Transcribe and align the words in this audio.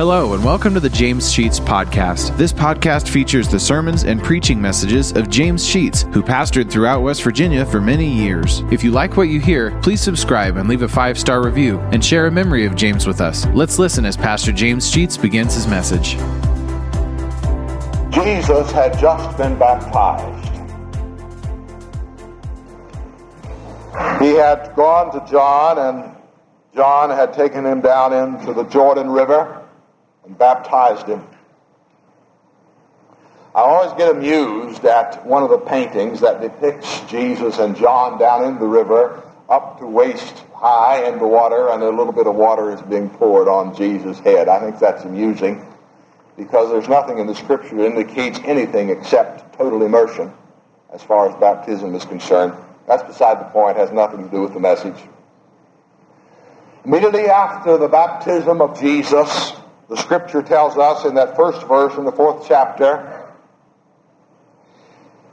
Hello, 0.00 0.32
and 0.32 0.42
welcome 0.42 0.72
to 0.72 0.80
the 0.80 0.88
James 0.88 1.30
Sheets 1.30 1.60
Podcast. 1.60 2.34
This 2.38 2.54
podcast 2.54 3.06
features 3.06 3.50
the 3.50 3.60
sermons 3.60 4.04
and 4.04 4.22
preaching 4.22 4.58
messages 4.58 5.12
of 5.12 5.28
James 5.28 5.62
Sheets, 5.62 6.06
who 6.14 6.22
pastored 6.22 6.70
throughout 6.70 7.02
West 7.02 7.22
Virginia 7.22 7.66
for 7.66 7.82
many 7.82 8.06
years. 8.06 8.62
If 8.70 8.82
you 8.82 8.92
like 8.92 9.18
what 9.18 9.28
you 9.28 9.40
hear, 9.40 9.78
please 9.82 10.00
subscribe 10.00 10.56
and 10.56 10.70
leave 10.70 10.80
a 10.80 10.88
five 10.88 11.18
star 11.18 11.44
review 11.44 11.80
and 11.92 12.02
share 12.02 12.26
a 12.26 12.30
memory 12.30 12.64
of 12.64 12.76
James 12.76 13.06
with 13.06 13.20
us. 13.20 13.44
Let's 13.48 13.78
listen 13.78 14.06
as 14.06 14.16
Pastor 14.16 14.52
James 14.52 14.90
Sheets 14.90 15.18
begins 15.18 15.52
his 15.52 15.66
message. 15.66 16.12
Jesus 18.10 18.72
had 18.72 18.98
just 18.98 19.36
been 19.36 19.58
baptized. 19.58 20.50
He 24.22 24.30
had 24.30 24.74
gone 24.74 25.12
to 25.12 25.30
John, 25.30 25.76
and 25.78 26.16
John 26.74 27.10
had 27.10 27.34
taken 27.34 27.66
him 27.66 27.82
down 27.82 28.14
into 28.14 28.54
the 28.54 28.64
Jordan 28.64 29.10
River 29.10 29.59
and 30.30 30.38
baptized 30.38 31.08
him. 31.08 31.26
I 33.52 33.62
always 33.62 33.92
get 33.94 34.14
amused 34.14 34.84
at 34.84 35.26
one 35.26 35.42
of 35.42 35.50
the 35.50 35.58
paintings 35.58 36.20
that 36.20 36.40
depicts 36.40 37.00
Jesus 37.10 37.58
and 37.58 37.76
John 37.76 38.16
down 38.16 38.44
in 38.44 38.60
the 38.60 38.66
river 38.66 39.24
up 39.48 39.80
to 39.80 39.86
waist 39.86 40.44
high 40.54 41.04
in 41.08 41.18
the 41.18 41.26
water 41.26 41.70
and 41.70 41.82
a 41.82 41.88
little 41.88 42.12
bit 42.12 42.28
of 42.28 42.36
water 42.36 42.72
is 42.72 42.80
being 42.82 43.10
poured 43.10 43.48
on 43.48 43.74
Jesus' 43.74 44.20
head. 44.20 44.48
I 44.48 44.60
think 44.60 44.78
that's 44.78 45.04
amusing 45.04 45.66
because 46.36 46.70
there's 46.70 46.88
nothing 46.88 47.18
in 47.18 47.26
the 47.26 47.34
scripture 47.34 47.74
that 47.78 47.86
indicates 47.86 48.38
anything 48.44 48.90
except 48.90 49.58
total 49.58 49.82
immersion 49.82 50.32
as 50.92 51.02
far 51.02 51.28
as 51.28 51.34
baptism 51.40 51.96
is 51.96 52.04
concerned. 52.04 52.54
That's 52.86 53.02
beside 53.02 53.40
the 53.40 53.50
point, 53.50 53.76
has 53.76 53.90
nothing 53.90 54.22
to 54.22 54.30
do 54.30 54.42
with 54.42 54.54
the 54.54 54.60
message. 54.60 54.96
Immediately 56.84 57.26
after 57.26 57.76
the 57.78 57.88
baptism 57.88 58.60
of 58.60 58.78
Jesus, 58.78 59.54
the 59.90 59.96
scripture 59.96 60.40
tells 60.40 60.78
us 60.78 61.04
in 61.04 61.14
that 61.16 61.34
first 61.34 61.66
verse 61.66 61.98
in 61.98 62.04
the 62.04 62.12
fourth 62.12 62.46
chapter 62.46 63.26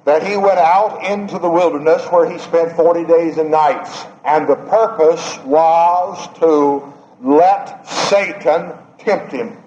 that 0.03 0.25
he 0.25 0.35
went 0.35 0.57
out 0.57 1.05
into 1.05 1.37
the 1.37 1.49
wilderness 1.49 2.03
where 2.07 2.27
he 2.29 2.39
spent 2.39 2.75
40 2.75 3.05
days 3.05 3.37
and 3.37 3.51
nights. 3.51 4.05
And 4.25 4.47
the 4.47 4.55
purpose 4.55 5.37
was 5.43 6.27
to 6.39 6.91
let 7.21 7.87
Satan 7.87 8.71
tempt 8.97 9.31
him. 9.31 9.57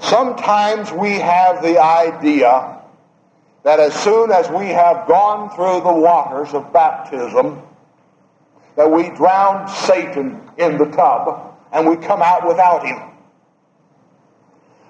Sometimes 0.00 0.92
we 0.92 1.12
have 1.14 1.60
the 1.60 1.82
idea 1.82 2.82
that 3.64 3.80
as 3.80 3.94
soon 3.94 4.30
as 4.30 4.48
we 4.50 4.68
have 4.68 5.08
gone 5.08 5.50
through 5.56 5.80
the 5.80 5.98
waters 5.98 6.54
of 6.54 6.72
baptism, 6.72 7.60
that 8.76 8.88
we 8.88 9.08
drown 9.16 9.66
Satan 9.66 10.40
in 10.56 10.78
the 10.78 10.84
tub 10.84 11.55
and 11.76 11.86
we 11.86 11.94
come 11.96 12.22
out 12.22 12.48
without 12.48 12.86
him. 12.86 12.98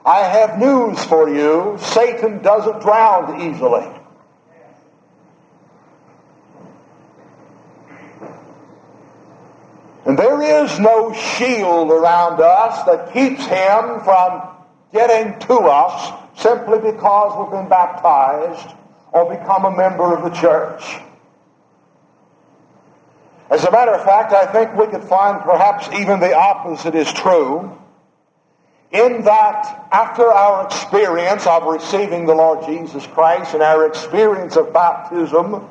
I 0.04 0.20
have 0.20 0.56
news 0.56 1.02
for 1.04 1.28
you. 1.28 1.76
Satan 1.80 2.40
doesn't 2.40 2.80
drown 2.80 3.40
easily. 3.40 3.84
And 10.04 10.16
there 10.16 10.64
is 10.64 10.78
no 10.78 11.12
shield 11.12 11.90
around 11.90 12.40
us 12.40 12.84
that 12.84 13.12
keeps 13.12 13.44
him 13.44 14.00
from 14.04 14.42
getting 14.92 15.36
to 15.48 15.54
us 15.54 16.12
simply 16.40 16.78
because 16.78 17.36
we've 17.36 17.60
been 17.60 17.68
baptized 17.68 18.76
or 19.10 19.36
become 19.36 19.64
a 19.64 19.76
member 19.76 20.16
of 20.16 20.22
the 20.22 20.40
church. 20.40 21.00
As 23.56 23.64
a 23.64 23.70
matter 23.70 23.92
of 23.92 24.04
fact, 24.04 24.34
I 24.34 24.44
think 24.44 24.74
we 24.74 24.86
could 24.86 25.04
find 25.04 25.40
perhaps 25.40 25.88
even 25.98 26.20
the 26.20 26.34
opposite 26.34 26.94
is 26.94 27.10
true. 27.10 27.74
In 28.92 29.24
that, 29.24 29.88
after 29.90 30.30
our 30.30 30.66
experience 30.66 31.46
of 31.46 31.62
receiving 31.62 32.26
the 32.26 32.34
Lord 32.34 32.66
Jesus 32.66 33.06
Christ 33.06 33.54
and 33.54 33.62
our 33.62 33.86
experience 33.86 34.56
of 34.56 34.75
baptism, 34.75 35.66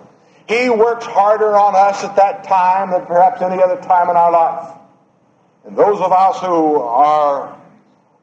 He 0.47 0.67
works 0.67 1.05
harder 1.05 1.55
on 1.55 1.75
us 1.75 2.03
at 2.03 2.15
that 2.15 2.45
time 2.45 2.89
than 2.89 3.05
perhaps 3.05 3.43
any 3.43 3.61
other 3.61 3.79
time 3.79 4.09
in 4.09 4.15
our 4.15 4.31
life. 4.31 4.75
And 5.67 5.77
those 5.77 6.01
of 6.01 6.11
us 6.11 6.39
who 6.39 6.77
are 6.77 7.55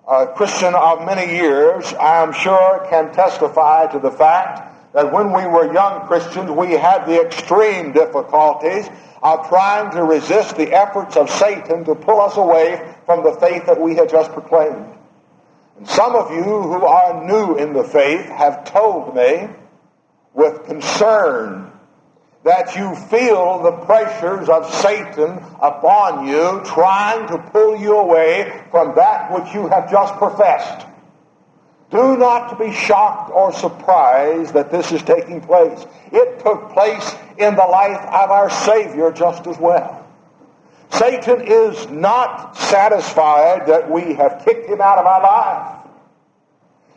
a 0.08 0.26
Christian 0.34 0.75
of 0.75 1.06
many 1.06 1.37
years, 1.37 1.94
I 1.94 2.25
am 2.25 2.32
sure, 2.32 2.84
can 2.91 3.12
testify 3.12 3.92
to 3.92 4.00
the 4.00 4.10
fact 4.10 4.72
that 4.94 5.12
when 5.12 5.32
we 5.32 5.47
were 5.47 5.72
young 5.72 6.06
Christians, 6.06 6.50
we 6.50 6.72
had 6.72 7.06
the 7.06 7.20
extreme 7.20 7.92
difficulties 7.92 8.88
of 9.22 9.48
trying 9.48 9.91
to 9.92 10.04
resist 10.04 10.56
the 10.56 10.72
efforts 10.72 11.16
of 11.16 11.30
Satan 11.30 11.84
to 11.84 11.94
pull 11.94 12.20
us 12.20 12.36
away 12.36 12.94
from 13.06 13.25
the 13.25 13.32
faith 13.41 13.66
that 13.66 13.81
we 13.81 13.94
had 13.94 14.10
just 14.10 14.32
proclaimed. 14.32 14.86
And 15.78 15.88
some 15.88 16.14
of 16.14 16.31
you 16.31 16.42
who 16.42 16.84
are 16.84 17.25
new 17.25 17.56
in 17.56 17.72
the 17.72 17.84
faith 17.84 18.26
have 18.26 18.64
told 18.64 19.14
me 19.14 19.48
with 20.34 20.64
concern 20.66 21.70
that 22.44 22.75
you 22.75 22.94
feel 22.97 23.62
the 23.62 23.72
pressures 23.86 24.48
of 24.48 24.72
Satan 24.75 25.38
upon 25.60 26.26
you 26.26 26.60
trying 26.64 27.28
to 27.28 27.38
pull 27.50 27.76
you 27.76 27.97
away 27.97 28.64
from 28.70 28.97
that 28.97 29.32
which 29.32 29.54
you 29.54 29.69
have 29.69 29.91
just 29.91 30.14
professed. 30.16 30.86
Do 31.92 32.16
not 32.16 32.58
be 32.58 32.72
shocked 32.72 33.30
or 33.30 33.53
surprised 33.53 34.54
that 34.54 34.72
this 34.72 34.91
is 34.92 35.03
taking 35.03 35.42
place. 35.42 35.84
It 36.10 36.41
took 36.42 36.72
place 36.72 37.14
in 37.36 37.54
the 37.54 37.66
life 37.66 38.00
of 38.00 38.30
our 38.30 38.48
Savior 38.48 39.12
just 39.12 39.47
as 39.47 39.58
well. 39.58 39.98
Satan 40.91 41.42
is 41.42 41.88
not 41.91 42.56
satisfied 42.56 43.66
that 43.66 43.91
we 43.91 44.14
have 44.14 44.42
kicked 44.42 44.70
him 44.70 44.81
out 44.81 44.97
of 44.97 45.04
our 45.04 45.22
life. 45.22 45.78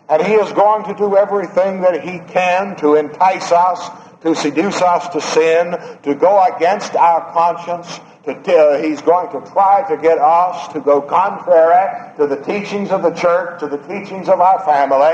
And 0.07 0.25
he 0.25 0.34
is 0.34 0.51
going 0.53 0.85
to 0.85 0.94
do 0.94 1.17
everything 1.17 1.81
that 1.81 2.01
he 2.01 2.19
can 2.31 2.78
to 2.78 2.95
entice 2.95 3.51
us, 3.51 3.89
to 4.22 4.34
seduce 4.34 4.81
us 4.81 5.09
to 5.09 5.19
sin, 5.19 5.75
to 6.03 6.16
go 6.16 6.41
against 6.55 6.95
our 6.95 7.34
conscience, 7.34 8.00
to, 8.25 8.58
uh, 8.58 8.81
he's 8.81 9.02
going 9.02 9.31
to 9.31 9.52
try 9.52 9.88
to 9.88 9.97
get 10.02 10.18
us 10.18 10.72
to 10.74 10.80
go 10.80 11.02
contrary 11.02 12.13
to 12.18 12.28
the 12.28 12.38
teachings 12.38 12.91
of 12.91 13.03
the 13.03 13.12
church, 13.12 13.59
to 13.59 13.68
the 13.68 13.78
teachings 13.78 14.30
of 14.30 14.40
our 14.41 14.63
family, 14.66 15.13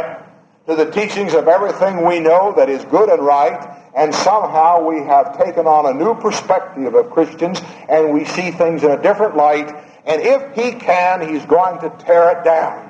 to 0.68 0.76
the 0.76 0.90
teachings 0.90 1.34
of 1.34 1.48
everything 1.48 2.06
we 2.06 2.20
know 2.20 2.54
that 2.56 2.70
is 2.70 2.84
good 2.86 3.10
and 3.10 3.26
right, 3.26 3.78
and 3.96 4.14
somehow 4.14 4.88
we 4.88 4.98
have 5.02 5.38
taken 5.38 5.68
on 5.68 5.86
a 5.86 5.94
new 5.94 6.16
perspective 6.16 6.94
of 6.96 7.12
Christians 7.12 7.62
and 7.90 8.14
we 8.14 8.26
see 8.26 8.52
things 8.52 8.84
in 8.84 8.92
a 8.92 9.02
different 9.02 9.36
light, 9.36 9.70
and 10.06 10.22
if 10.22 10.56
he 10.56 10.80
can, 10.80 11.28
he's 11.28 11.46
going 11.46 11.80
to 11.82 11.90
tear 12.06 12.40
it 12.40 12.44
down. 12.44 12.90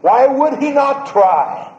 Why 0.00 0.26
would 0.26 0.62
he 0.62 0.70
not 0.70 1.06
try? 1.06 1.74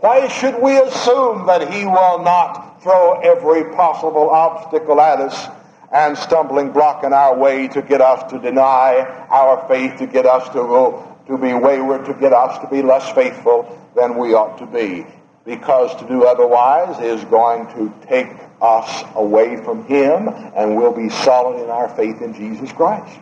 Why 0.00 0.28
should 0.28 0.62
we 0.62 0.76
assume 0.78 1.46
that 1.46 1.72
he 1.72 1.84
will 1.84 2.22
not 2.22 2.80
throw 2.82 3.20
every 3.20 3.74
possible 3.74 4.30
obstacle 4.30 5.00
at 5.00 5.18
us 5.18 5.48
and 5.92 6.16
stumbling 6.16 6.70
block 6.70 7.02
in 7.02 7.12
our 7.12 7.36
way 7.36 7.66
to 7.68 7.82
get 7.82 8.00
us 8.00 8.30
to 8.30 8.38
deny 8.38 9.26
our 9.30 9.66
faith, 9.66 9.98
to 9.98 10.06
get 10.06 10.24
us 10.24 10.46
to 10.48 10.54
go, 10.54 11.16
to 11.26 11.36
be 11.36 11.52
wayward, 11.52 12.04
to 12.06 12.14
get 12.14 12.32
us 12.32 12.58
to 12.60 12.68
be 12.68 12.80
less 12.80 13.10
faithful 13.12 13.76
than 13.96 14.16
we 14.16 14.34
ought 14.34 14.58
to 14.58 14.66
be? 14.66 15.04
Because 15.44 15.94
to 16.00 16.06
do 16.06 16.24
otherwise 16.24 17.00
is 17.00 17.24
going 17.24 17.66
to 17.74 17.92
take 18.06 18.28
us 18.62 19.04
away 19.16 19.56
from 19.56 19.84
him 19.86 20.28
and 20.28 20.76
we'll 20.76 20.92
be 20.92 21.08
solid 21.08 21.62
in 21.62 21.70
our 21.70 21.88
faith 21.88 22.22
in 22.22 22.34
Jesus 22.34 22.70
Christ. 22.72 23.18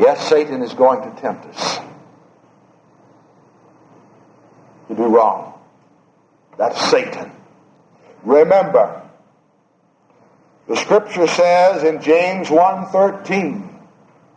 Yes, 0.00 0.30
Satan 0.30 0.62
is 0.62 0.72
going 0.72 1.02
to 1.02 1.20
tempt 1.20 1.44
us 1.44 1.78
to 4.88 4.94
do 4.94 5.04
wrong. 5.04 5.52
That's 6.56 6.90
Satan. 6.90 7.30
Remember, 8.24 9.02
the 10.68 10.76
scripture 10.76 11.26
says 11.26 11.84
in 11.84 12.00
James 12.00 12.48
1.13 12.48 13.68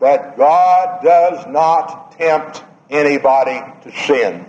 that 0.01 0.35
God 0.35 1.01
does 1.01 1.47
not 1.47 2.11
tempt 2.17 2.61
anybody 2.89 3.61
to 3.83 3.97
sin. 4.05 4.45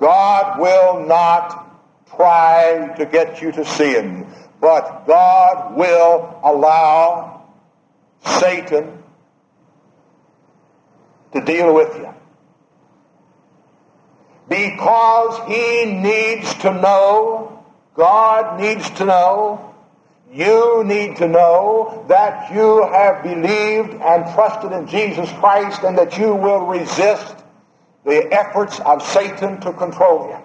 God 0.00 0.58
will 0.58 1.06
not 1.06 1.80
try 2.16 2.92
to 2.98 3.06
get 3.06 3.40
you 3.40 3.52
to 3.52 3.64
sin, 3.64 4.26
but 4.60 5.06
God 5.06 5.76
will 5.76 6.40
allow 6.42 7.35
Satan 8.26 9.02
to 11.32 11.40
deal 11.44 11.74
with 11.74 11.94
you. 11.96 12.12
Because 14.48 15.48
he 15.48 15.86
needs 15.86 16.54
to 16.54 16.72
know, 16.72 17.64
God 17.94 18.60
needs 18.60 18.88
to 18.90 19.04
know, 19.04 19.74
you 20.32 20.84
need 20.84 21.16
to 21.16 21.28
know 21.28 22.04
that 22.08 22.52
you 22.52 22.82
have 22.92 23.22
believed 23.22 23.94
and 23.94 24.24
trusted 24.34 24.72
in 24.72 24.86
Jesus 24.86 25.30
Christ 25.32 25.82
and 25.82 25.96
that 25.98 26.18
you 26.18 26.34
will 26.34 26.66
resist 26.66 27.34
the 28.04 28.32
efforts 28.32 28.78
of 28.80 29.02
Satan 29.02 29.60
to 29.60 29.72
control 29.72 30.28
you. 30.28 30.38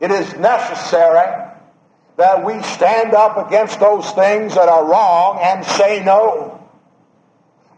it 0.00 0.10
is 0.12 0.34
necessary 0.36 1.47
that 2.18 2.44
we 2.44 2.60
stand 2.64 3.14
up 3.14 3.38
against 3.46 3.78
those 3.78 4.10
things 4.10 4.56
that 4.56 4.68
are 4.68 4.84
wrong 4.84 5.38
and 5.40 5.64
say 5.64 6.02
no. 6.04 6.68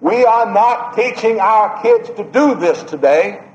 We 0.01 0.25
are 0.25 0.51
not 0.51 0.97
teaching 0.97 1.39
our 1.39 1.83
kids 1.83 2.09
to 2.09 2.25
do 2.25 2.55
this 2.55 2.83
today. 2.85 3.47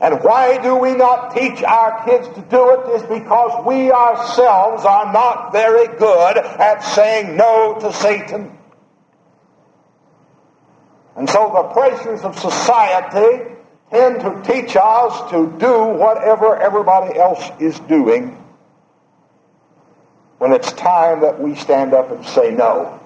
And 0.00 0.22
why 0.22 0.62
do 0.62 0.76
we 0.76 0.94
not 0.94 1.34
teach 1.34 1.60
our 1.64 2.04
kids 2.04 2.28
to 2.28 2.40
do 2.42 2.70
it 2.70 2.94
is 2.94 3.02
because 3.02 3.66
we 3.66 3.90
ourselves 3.90 4.84
are 4.84 5.12
not 5.12 5.50
very 5.50 5.88
good 5.98 6.38
at 6.38 6.84
saying 6.84 7.36
no 7.36 7.78
to 7.80 7.92
Satan. 7.94 8.56
And 11.16 11.28
so 11.28 11.50
the 11.52 11.74
pressures 11.74 12.20
of 12.20 12.38
society 12.38 13.57
tend 13.90 14.20
to 14.20 14.42
teach 14.52 14.76
us 14.76 15.30
to 15.30 15.54
do 15.58 15.84
whatever 15.86 16.56
everybody 16.56 17.18
else 17.18 17.50
is 17.58 17.78
doing 17.80 18.34
when 20.38 20.52
it's 20.52 20.72
time 20.72 21.20
that 21.20 21.40
we 21.40 21.54
stand 21.54 21.92
up 21.92 22.10
and 22.10 22.24
say 22.24 22.50
no. 22.50 23.00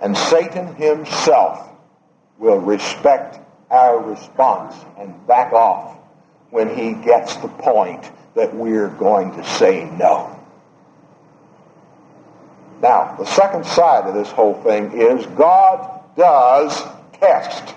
And 0.00 0.16
Satan 0.16 0.74
himself 0.74 1.68
will 2.38 2.58
respect 2.58 3.38
our 3.70 3.98
response 4.00 4.74
and 4.98 5.26
back 5.26 5.52
off 5.52 5.98
when 6.50 6.74
he 6.74 6.92
gets 6.92 7.36
the 7.36 7.48
point 7.48 8.10
that 8.34 8.54
we're 8.54 8.88
going 8.90 9.32
to 9.32 9.44
say 9.44 9.84
no. 9.98 10.32
Now, 12.80 13.16
the 13.18 13.24
second 13.24 13.64
side 13.64 14.06
of 14.06 14.14
this 14.14 14.30
whole 14.30 14.54
thing 14.62 14.92
is 14.92 15.24
God 15.26 16.00
does 16.16 16.82
test. 17.20 17.74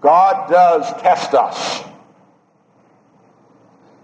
God 0.00 0.50
does 0.50 1.02
test 1.02 1.34
us. 1.34 1.82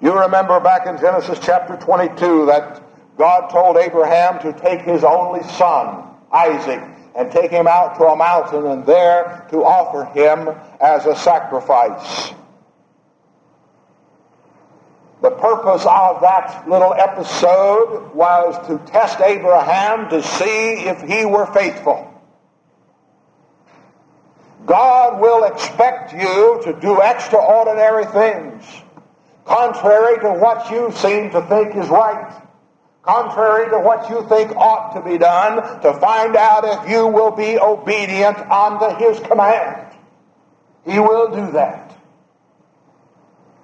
You 0.00 0.18
remember 0.18 0.58
back 0.58 0.86
in 0.86 0.98
Genesis 0.98 1.38
chapter 1.40 1.76
22 1.76 2.46
that 2.46 2.82
God 3.16 3.48
told 3.50 3.76
Abraham 3.76 4.40
to 4.40 4.52
take 4.58 4.80
his 4.80 5.04
only 5.04 5.44
son, 5.44 6.04
Isaac, 6.32 6.82
and 7.14 7.30
take 7.30 7.50
him 7.50 7.68
out 7.68 7.96
to 7.98 8.04
a 8.06 8.16
mountain 8.16 8.66
and 8.66 8.84
there 8.84 9.46
to 9.50 9.58
offer 9.58 10.04
him 10.06 10.48
as 10.80 11.06
a 11.06 11.14
sacrifice. 11.14 12.32
The 15.20 15.30
purpose 15.30 15.86
of 15.86 16.20
that 16.22 16.64
little 16.68 16.94
episode 16.94 18.12
was 18.12 18.66
to 18.66 18.78
test 18.90 19.20
Abraham 19.20 20.10
to 20.10 20.20
see 20.20 20.88
if 20.88 21.00
he 21.02 21.24
were 21.24 21.46
faithful. 21.46 22.11
God 24.66 25.20
will 25.20 25.44
expect 25.44 26.12
you 26.12 26.60
to 26.64 26.78
do 26.80 27.00
extraordinary 27.00 28.04
things, 28.06 28.64
contrary 29.44 30.18
to 30.20 30.32
what 30.32 30.70
you 30.70 30.92
seem 30.92 31.30
to 31.30 31.42
think 31.42 31.76
is 31.76 31.88
right 31.88 32.42
contrary 33.02 33.68
to 33.70 33.78
what 33.80 34.08
you 34.08 34.26
think 34.28 34.54
ought 34.56 34.94
to 34.94 35.02
be 35.02 35.18
done, 35.18 35.56
to 35.82 35.92
find 35.94 36.36
out 36.36 36.64
if 36.64 36.90
you 36.90 37.06
will 37.06 37.32
be 37.32 37.58
obedient 37.58 38.38
unto 38.50 38.96
his 38.96 39.18
command. 39.20 39.86
He 40.84 40.98
will 40.98 41.28
do 41.28 41.52
that. 41.52 41.88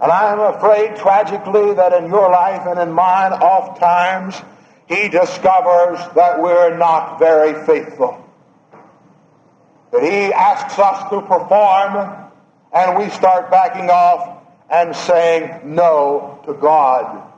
And 0.01 0.13
I 0.13 0.33
am 0.33 0.41
afraid 0.41 0.97
tragically 0.97 1.75
that 1.75 1.93
in 1.93 2.09
your 2.09 2.31
life 2.31 2.63
and 2.67 2.79
in 2.79 2.93
mine 2.93 3.33
oft 3.33 3.81
times 3.81 4.41
he 4.89 5.09
discovers 5.09 5.99
that 6.15 6.41
we're 6.41 6.77
not 6.77 7.19
very 7.19 7.65
faithful. 7.67 8.25
That 9.93 10.03
he 10.03 10.33
asks 10.33 10.79
us 10.79 11.11
to 11.11 11.21
perform 11.23 12.31
and 12.73 12.99
we 12.99 13.09
start 13.11 13.51
backing 13.51 13.91
off 13.91 14.43
and 14.71 14.95
saying 14.95 15.75
no 15.75 16.41
to 16.45 16.55
God 16.55 17.29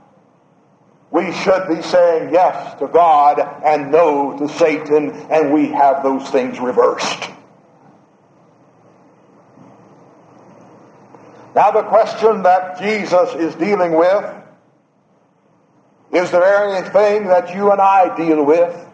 we 1.10 1.32
should 1.32 1.66
be 1.68 1.82
saying 1.82 2.32
yes 2.32 2.78
to 2.78 2.86
God 2.86 3.40
and 3.64 3.90
no 3.90 4.38
to 4.38 4.48
Satan, 4.48 5.10
and 5.30 5.52
we 5.52 5.66
have 5.68 6.02
those 6.02 6.28
things 6.30 6.60
reversed. 6.60 7.28
Now, 11.54 11.72
the 11.72 11.82
question 11.82 12.44
that 12.44 12.78
Jesus 12.78 13.34
is 13.34 13.56
dealing 13.56 13.96
with 13.96 14.24
is 16.12 16.30
the 16.30 16.38
very 16.38 16.88
thing 16.90 17.26
that 17.26 17.52
you 17.54 17.72
and 17.72 17.80
I 17.80 18.14
deal 18.16 18.44
with. 18.44 18.86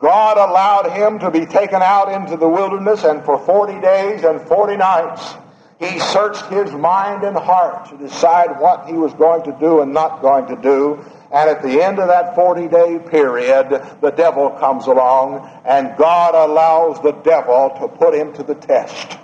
God 0.00 0.36
allowed 0.36 0.92
him 0.92 1.18
to 1.20 1.30
be 1.30 1.46
taken 1.46 1.80
out 1.80 2.12
into 2.12 2.36
the 2.36 2.48
wilderness, 2.48 3.04
and 3.04 3.24
for 3.24 3.38
40 3.38 3.80
days 3.80 4.24
and 4.24 4.40
40 4.40 4.76
nights, 4.76 5.34
he 5.78 5.98
searched 5.98 6.46
his 6.46 6.72
mind 6.72 7.24
and 7.24 7.36
heart 7.36 7.88
to 7.90 7.98
decide 7.98 8.60
what 8.60 8.86
he 8.86 8.94
was 8.94 9.12
going 9.14 9.42
to 9.44 9.56
do 9.58 9.80
and 9.80 9.92
not 9.92 10.22
going 10.22 10.46
to 10.46 10.56
do. 10.60 11.04
And 11.32 11.50
at 11.50 11.62
the 11.62 11.82
end 11.82 11.98
of 11.98 12.08
that 12.08 12.34
40 12.34 12.68
day 12.68 12.98
period, 13.10 13.70
the 14.00 14.10
devil 14.10 14.50
comes 14.50 14.86
along 14.86 15.50
and 15.64 15.96
God 15.96 16.34
allows 16.34 17.02
the 17.02 17.12
devil 17.12 17.76
to 17.80 17.88
put 17.88 18.14
him 18.14 18.32
to 18.34 18.42
the 18.42 18.54
test. 18.54 19.18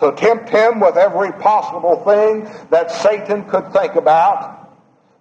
To 0.00 0.12
tempt 0.12 0.50
him 0.50 0.80
with 0.80 0.96
every 0.96 1.32
possible 1.32 2.04
thing 2.04 2.48
that 2.70 2.90
Satan 2.90 3.44
could 3.48 3.72
think 3.72 3.94
about 3.94 4.61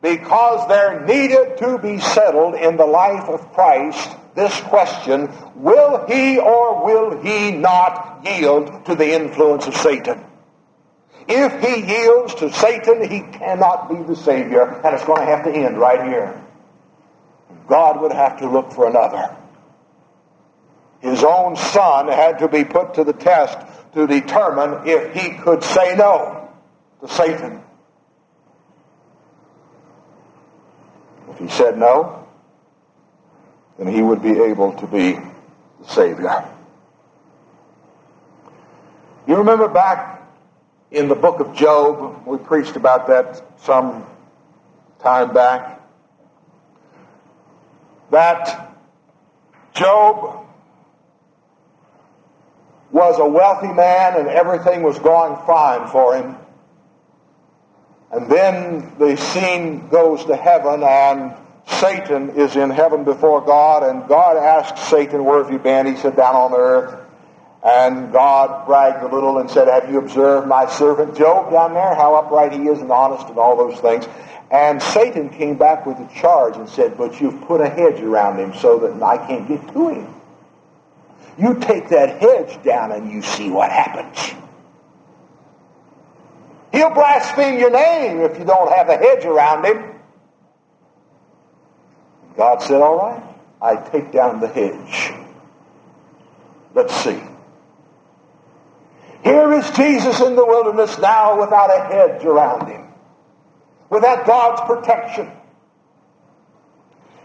because 0.01 0.67
there 0.67 1.05
needed 1.05 1.57
to 1.59 1.77
be 1.77 1.99
settled 1.99 2.55
in 2.55 2.77
the 2.77 2.85
life 2.85 3.29
of 3.29 3.53
Christ 3.53 4.17
this 4.33 4.57
question, 4.61 5.29
will 5.55 6.05
he 6.07 6.39
or 6.39 6.85
will 6.85 7.21
he 7.21 7.51
not 7.51 8.21
yield 8.23 8.85
to 8.85 8.95
the 8.95 9.13
influence 9.13 9.67
of 9.67 9.75
Satan? 9.75 10.23
If 11.27 11.61
he 11.61 11.85
yields 11.85 12.35
to 12.35 12.51
Satan, 12.51 13.09
he 13.09 13.21
cannot 13.37 13.89
be 13.89 14.01
the 14.03 14.15
Savior, 14.15 14.63
and 14.63 14.95
it's 14.95 15.05
going 15.05 15.19
to 15.19 15.25
have 15.25 15.43
to 15.43 15.51
end 15.51 15.77
right 15.77 16.07
here. 16.07 16.41
God 17.67 18.01
would 18.01 18.13
have 18.13 18.39
to 18.39 18.49
look 18.49 18.71
for 18.71 18.87
another. 18.87 19.35
His 21.01 21.23
own 21.23 21.55
son 21.55 22.07
had 22.07 22.39
to 22.39 22.47
be 22.47 22.63
put 22.63 22.95
to 22.95 23.03
the 23.03 23.13
test 23.13 23.57
to 23.93 24.07
determine 24.07 24.87
if 24.87 25.13
he 25.13 25.37
could 25.37 25.63
say 25.63 25.95
no 25.95 26.49
to 27.01 27.07
Satan. 27.07 27.61
He 31.41 31.47
said 31.49 31.77
no, 31.77 32.27
then 33.77 33.87
he 33.87 34.01
would 34.01 34.21
be 34.21 34.39
able 34.39 34.73
to 34.73 34.87
be 34.87 35.13
the 35.13 35.87
Savior. 35.87 36.45
You 39.27 39.37
remember 39.37 39.67
back 39.67 40.21
in 40.91 41.07
the 41.07 41.15
book 41.15 41.39
of 41.39 41.55
Job, 41.55 42.27
we 42.27 42.37
preached 42.37 42.75
about 42.75 43.07
that 43.07 43.41
some 43.61 44.05
time 44.99 45.33
back, 45.33 45.81
that 48.11 48.75
Job 49.73 50.45
was 52.91 53.17
a 53.19 53.25
wealthy 53.25 53.73
man 53.73 54.19
and 54.19 54.27
everything 54.27 54.83
was 54.83 54.99
going 54.99 55.35
fine 55.47 55.87
for 55.87 56.15
him. 56.15 56.35
And 58.11 58.29
then 58.29 58.91
the 58.99 59.15
scene 59.15 59.87
goes 59.87 60.25
to 60.25 60.35
heaven 60.35 60.83
and 60.83 61.33
Satan 61.67 62.31
is 62.31 62.55
in 62.55 62.69
heaven 62.69 63.03
before 63.03 63.41
God 63.41 63.83
and 63.83 64.07
God 64.07 64.35
asks 64.35 64.89
Satan, 64.89 65.23
where 65.23 65.41
have 65.41 65.51
you 65.51 65.59
been? 65.59 65.85
He 65.85 65.95
said, 65.95 66.15
down 66.15 66.35
on 66.35 66.53
earth. 66.53 66.99
And 67.63 68.11
God 68.11 68.65
bragged 68.65 69.03
a 69.03 69.07
little 69.13 69.37
and 69.37 69.49
said, 69.49 69.67
have 69.67 69.89
you 69.89 69.99
observed 69.99 70.47
my 70.47 70.67
servant 70.67 71.15
Job 71.15 71.51
down 71.51 71.73
there? 71.73 71.95
How 71.95 72.15
upright 72.15 72.51
he 72.53 72.67
is 72.67 72.81
and 72.81 72.91
honest 72.91 73.27
and 73.29 73.37
all 73.37 73.55
those 73.55 73.79
things. 73.79 74.05
And 74.49 74.81
Satan 74.81 75.29
came 75.29 75.55
back 75.55 75.85
with 75.85 75.97
a 75.97 76.09
charge 76.13 76.57
and 76.57 76.67
said, 76.67 76.97
but 76.97 77.21
you've 77.21 77.39
put 77.41 77.61
a 77.61 77.69
hedge 77.69 78.01
around 78.01 78.39
him 78.39 78.53
so 78.55 78.79
that 78.79 79.01
I 79.01 79.17
can't 79.25 79.47
get 79.47 79.65
to 79.73 79.89
him. 79.89 80.13
You 81.37 81.59
take 81.59 81.87
that 81.89 82.19
hedge 82.19 82.61
down 82.63 82.91
and 82.91 83.09
you 83.09 83.21
see 83.21 83.49
what 83.49 83.71
happens. 83.71 84.35
Blaspheme 86.93 87.59
your 87.59 87.71
name 87.71 88.21
if 88.21 88.37
you 88.37 88.45
don't 88.45 88.71
have 88.71 88.89
a 88.89 88.97
hedge 88.97 89.25
around 89.25 89.65
him. 89.65 89.95
God 92.37 92.61
said, 92.61 92.81
All 92.81 92.97
right, 92.97 93.23
I 93.61 93.75
take 93.89 94.11
down 94.11 94.39
the 94.39 94.47
hedge. 94.47 95.13
Let's 96.73 96.95
see. 96.95 97.21
Here 99.23 99.53
is 99.53 99.69
Jesus 99.71 100.19
in 100.21 100.35
the 100.35 100.45
wilderness 100.45 100.97
now 100.97 101.39
without 101.39 101.69
a 101.69 101.83
hedge 101.83 102.25
around 102.25 102.67
him, 102.67 102.87
without 103.89 104.25
God's 104.25 104.61
protection. 104.61 105.31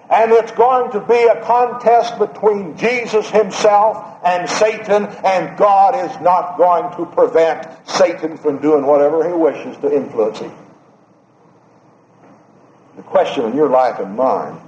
And 0.08 0.30
it's 0.30 0.52
going 0.52 0.92
to 0.92 1.00
be 1.00 1.24
a 1.24 1.42
contest 1.42 2.18
between 2.18 2.76
Jesus 2.76 3.28
himself 3.28 4.04
and 4.24 4.48
Satan, 4.48 5.06
and 5.24 5.58
God 5.58 5.96
is 5.96 6.20
not 6.20 6.56
going 6.56 6.96
to 6.96 7.12
prevent 7.12 7.66
Satan 7.88 8.36
from 8.36 8.60
doing 8.60 8.86
whatever 8.86 9.26
he 9.26 9.34
wishes 9.34 9.76
to 9.78 9.92
influence 9.92 10.38
him. 10.38 10.52
The 12.96 13.02
question 13.02 13.46
in 13.46 13.56
your 13.56 13.68
life 13.68 13.98
and 13.98 14.16
mine, 14.16 14.60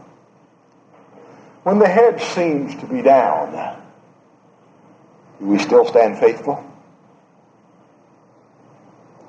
when 1.63 1.79
the 1.79 1.89
head 1.89 2.21
seems 2.21 2.75
to 2.81 2.87
be 2.87 3.01
down, 3.03 3.77
Do 5.39 5.47
we 5.47 5.59
still 5.59 5.87
stand 5.87 6.19
faithful? 6.19 6.68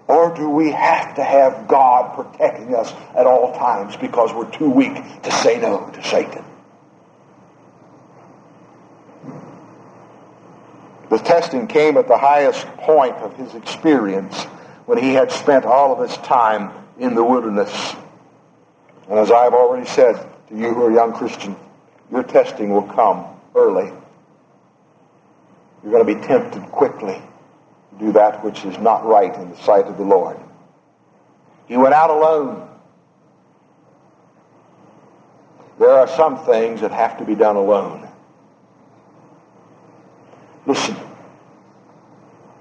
Or 0.10 0.34
do 0.36 0.50
we 0.50 0.72
have 0.72 1.13
to 1.18 1.24
have 1.24 1.68
God 1.68 2.16
protecting 2.16 2.74
us 2.74 2.92
at 3.16 3.28
all 3.28 3.54
times 3.54 3.96
because 3.96 4.34
we're 4.34 4.50
too 4.50 4.68
weak 4.68 4.96
to 5.22 5.32
say 5.32 5.60
no 5.60 5.88
to 5.88 6.04
Satan? 6.04 6.44
The 11.12 11.20
testing 11.20 11.68
came 11.68 11.96
at 11.96 12.08
the 12.08 12.18
highest 12.18 12.66
point 12.78 13.18
of 13.18 13.36
his 13.38 13.54
experience 13.54 14.46
when 14.88 14.98
he 14.98 15.13
had 15.13 15.32
spent 15.32 15.66
all 15.66 15.94
of 15.94 16.10
his 16.10 16.18
time 16.18 16.72
in 16.98 17.13
the 17.13 17.24
wilderness. 17.24 17.94
And 19.10 19.20
as 19.20 19.30
I've 19.30 19.54
already 19.54 19.88
said 19.88 20.16
to 20.16 20.58
you 20.58 20.74
who 20.74 20.86
are 20.86 20.92
young 20.92 21.13
Christians, 21.13 21.56
your 22.12 22.24
testing 22.24 22.72
will 22.72 22.82
come 22.82 23.28
early. 23.54 23.94
You're 25.84 25.92
going 25.92 26.08
to 26.08 26.16
be 26.16 26.28
tempted 26.28 26.63
quickly 26.72 27.22
do 27.98 28.12
that 28.13 28.43
which 28.43 28.65
is 28.65 28.77
not 28.77 29.05
right 29.05 29.34
in 29.34 29.50
the 29.50 29.58
sight 29.58 29.86
of 29.86 29.98
the 29.98 30.03
Lord. 30.03 30.38
He 31.67 31.77
went 31.77 31.93
out 31.93 32.10
alone. 32.10 32.67
There 35.79 35.91
are 35.91 36.08
some 36.08 36.46
things 36.46 36.81
that 36.81 36.91
have 36.91 37.17
to 37.19 37.25
be 37.25 37.36
done 37.36 37.55
alone. 37.55 38.08
Listen, 40.65 40.96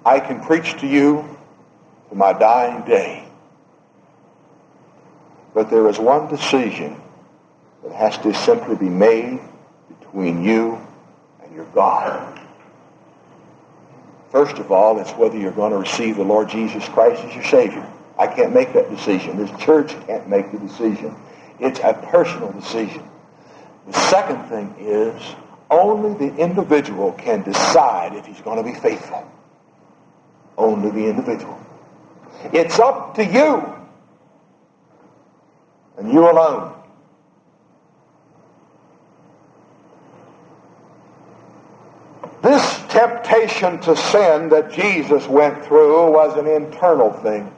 I 0.07 0.21
can 0.21 0.41
preach 0.41 0.79
to 0.81 0.87
you 0.87 1.37
to 2.09 2.15
my 2.15 2.33
dying 2.33 2.83
day, 2.85 3.29
but 5.53 5.69
there 5.69 5.89
is 5.89 5.99
one 5.99 6.29
decision 6.29 7.01
that 7.83 7.93
has 7.93 8.17
to 8.19 8.33
simply 8.33 8.77
be 8.77 8.89
made 8.89 9.41
between 10.01 10.43
you 10.43 10.79
and 11.43 11.55
your 11.55 11.67
God. 11.67 12.38
First 14.31 14.59
of 14.59 14.71
all, 14.71 14.99
it's 14.99 15.11
whether 15.13 15.39
you're 15.39 15.53
going 15.53 15.73
to 15.73 15.79
receive 15.79 16.17
the 16.17 16.25
Lord 16.25 16.49
Jesus 16.49 16.87
Christ 16.89 17.25
as 17.25 17.35
your 17.35 17.45
Savior. 17.45 17.87
I 18.19 18.27
can't 18.27 18.53
make 18.53 18.73
that 18.75 18.91
decision. 18.91 19.37
This 19.37 19.51
church 19.61 19.95
can't 20.07 20.29
make 20.29 20.53
the 20.53 20.59
decision. 20.59 21.15
It's 21.61 21.81
a 21.81 21.95
personal 22.11 22.53
decision. 22.53 23.09
The 23.87 23.93
second 24.11 24.45
thing 24.45 24.75
is 24.79 25.21
only 25.71 26.29
the 26.29 26.37
individual 26.37 27.13
can 27.13 27.43
decide 27.43 28.15
if 28.15 28.27
he's 28.27 28.41
going 28.41 28.59
to 28.59 28.63
be 28.63 28.79
faithful. 28.79 29.31
Only 30.57 30.91
the 30.91 31.09
individual. 31.09 31.59
It's 32.53 32.79
up 32.79 33.15
to 33.15 33.25
you 33.25 33.75
and 35.97 36.13
you 36.13 36.31
alone. 36.31 36.75
This 42.43 42.78
temptation 42.99 43.79
to 43.81 43.97
sin 43.97 44.49
that 44.49 44.73
Jesus 44.73 45.27
went 45.29 45.65
through 45.65 46.11
was 46.11 46.37
an 46.37 46.49
internal 46.49 47.13
thing. 47.13 47.55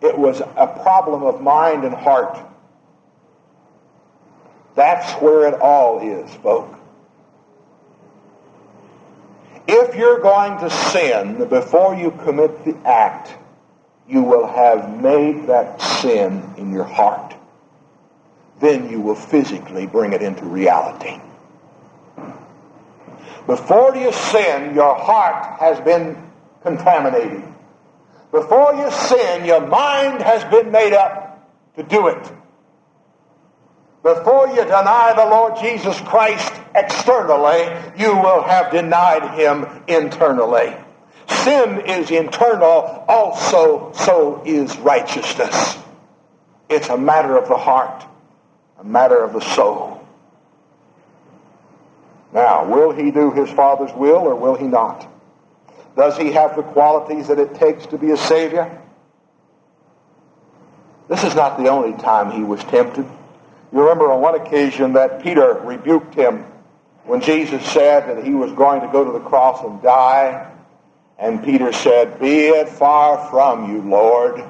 It 0.00 0.16
was 0.16 0.40
a 0.40 0.66
problem 0.82 1.24
of 1.24 1.40
mind 1.40 1.84
and 1.84 1.94
heart. 1.94 2.38
That's 4.76 5.12
where 5.20 5.48
it 5.48 5.60
all 5.60 5.98
is, 6.00 6.32
folks. 6.36 6.78
If 9.66 9.96
you're 9.96 10.20
going 10.20 10.60
to 10.60 10.70
sin 10.70 11.48
before 11.48 11.96
you 11.96 12.12
commit 12.22 12.64
the 12.64 12.76
act, 12.86 13.36
you 14.08 14.22
will 14.22 14.46
have 14.46 15.02
made 15.02 15.48
that 15.48 15.82
sin 15.82 16.54
in 16.56 16.72
your 16.72 16.84
heart. 16.84 17.34
Then 18.60 18.88
you 18.88 19.00
will 19.00 19.16
physically 19.16 19.86
bring 19.86 20.12
it 20.12 20.22
into 20.22 20.44
reality. 20.44 21.20
Before 23.48 23.96
you 23.96 24.12
sin, 24.12 24.74
your 24.74 24.94
heart 24.94 25.58
has 25.58 25.80
been 25.80 26.22
contaminated. 26.62 27.42
Before 28.30 28.74
you 28.74 28.90
sin, 28.90 29.46
your 29.46 29.66
mind 29.66 30.20
has 30.20 30.44
been 30.52 30.70
made 30.70 30.92
up 30.92 31.48
to 31.76 31.82
do 31.82 32.08
it. 32.08 32.32
Before 34.02 34.48
you 34.48 34.64
deny 34.64 35.14
the 35.16 35.24
Lord 35.24 35.56
Jesus 35.62 35.98
Christ 36.02 36.52
externally, 36.74 37.74
you 37.96 38.14
will 38.18 38.42
have 38.42 38.70
denied 38.70 39.34
him 39.34 39.66
internally. 39.88 40.76
Sin 41.30 41.80
is 41.86 42.10
internal, 42.10 43.02
also 43.08 43.92
so 43.94 44.42
is 44.44 44.76
righteousness. 44.76 45.78
It's 46.68 46.90
a 46.90 46.98
matter 46.98 47.38
of 47.38 47.48
the 47.48 47.56
heart, 47.56 48.04
a 48.78 48.84
matter 48.84 49.24
of 49.24 49.32
the 49.32 49.40
soul. 49.40 49.87
Now, 52.32 52.64
will 52.66 52.92
he 52.92 53.10
do 53.10 53.30
his 53.30 53.50
Father's 53.50 53.92
will 53.94 54.18
or 54.18 54.34
will 54.34 54.54
he 54.54 54.66
not? 54.66 55.06
Does 55.96 56.16
he 56.16 56.32
have 56.32 56.54
the 56.54 56.62
qualities 56.62 57.28
that 57.28 57.38
it 57.38 57.54
takes 57.54 57.86
to 57.86 57.98
be 57.98 58.10
a 58.10 58.16
Savior? 58.16 58.80
This 61.08 61.24
is 61.24 61.34
not 61.34 61.58
the 61.58 61.68
only 61.68 61.96
time 61.98 62.30
he 62.30 62.42
was 62.42 62.62
tempted. 62.64 63.06
You 63.72 63.80
remember 63.80 64.12
on 64.12 64.20
one 64.20 64.34
occasion 64.34 64.92
that 64.92 65.22
Peter 65.22 65.54
rebuked 65.64 66.14
him 66.14 66.44
when 67.04 67.20
Jesus 67.20 67.64
said 67.64 68.08
that 68.08 68.24
he 68.24 68.34
was 68.34 68.52
going 68.52 68.82
to 68.82 68.88
go 68.88 69.04
to 69.04 69.12
the 69.12 69.20
cross 69.20 69.62
and 69.64 69.82
die. 69.82 70.50
And 71.18 71.42
Peter 71.42 71.72
said, 71.72 72.20
Be 72.20 72.46
it 72.46 72.68
far 72.68 73.28
from 73.30 73.72
you, 73.72 73.82
Lord. 73.82 74.44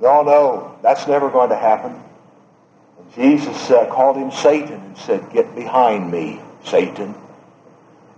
No, 0.00 0.22
no, 0.22 0.78
that's 0.82 1.06
never 1.08 1.30
going 1.30 1.50
to 1.50 1.56
happen. 1.56 2.00
Jesus 3.14 3.70
uh, 3.70 3.86
called 3.86 4.16
him 4.16 4.30
Satan 4.30 4.80
and 4.80 4.98
said, 4.98 5.30
Get 5.32 5.54
behind 5.54 6.10
me, 6.10 6.40
Satan. 6.64 7.14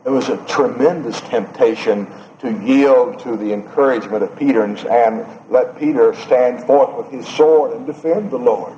It 0.05 0.11
was 0.11 0.29
a 0.29 0.37
tremendous 0.47 1.21
temptation 1.23 2.07
to 2.39 2.53
yield 2.65 3.19
to 3.21 3.37
the 3.37 3.53
encouragement 3.53 4.23
of 4.23 4.37
Peter 4.37 4.63
and, 4.63 5.27
let 5.51 5.79
Peter 5.79 6.15
stand 6.15 6.65
forth 6.65 6.97
with 6.97 7.11
his 7.11 7.27
sword 7.37 7.77
and 7.77 7.87
defend 7.87 8.31
the 8.31 8.39
Lord. 8.39 8.77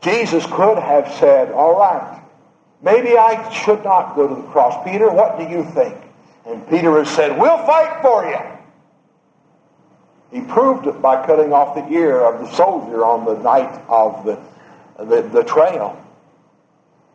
Jesus 0.00 0.44
could 0.46 0.78
have 0.78 1.12
said, 1.14 1.52
All 1.52 1.78
right, 1.78 2.22
maybe 2.82 3.16
I 3.16 3.50
should 3.50 3.84
not 3.84 4.14
go 4.14 4.28
to 4.28 4.34
the 4.34 4.48
cross. 4.48 4.84
Peter, 4.84 5.10
what 5.10 5.38
do 5.38 5.44
you 5.44 5.64
think? 5.64 5.96
And 6.46 6.66
Peter 6.68 6.96
has 7.02 7.14
said, 7.14 7.38
We'll 7.38 7.58
fight 7.66 8.00
for 8.00 8.24
you. 8.24 8.38
He 10.30 10.46
proved 10.46 10.86
it 10.86 11.00
by 11.00 11.26
cutting 11.26 11.52
off 11.52 11.74
the 11.74 11.88
ear 11.92 12.20
of 12.20 12.40
the 12.40 12.54
soldier 12.54 13.04
on 13.04 13.24
the 13.24 13.42
night 13.42 13.82
of 13.88 14.24
the 14.24 14.38
the, 14.98 15.22
the 15.22 15.44
trail. 15.44 16.04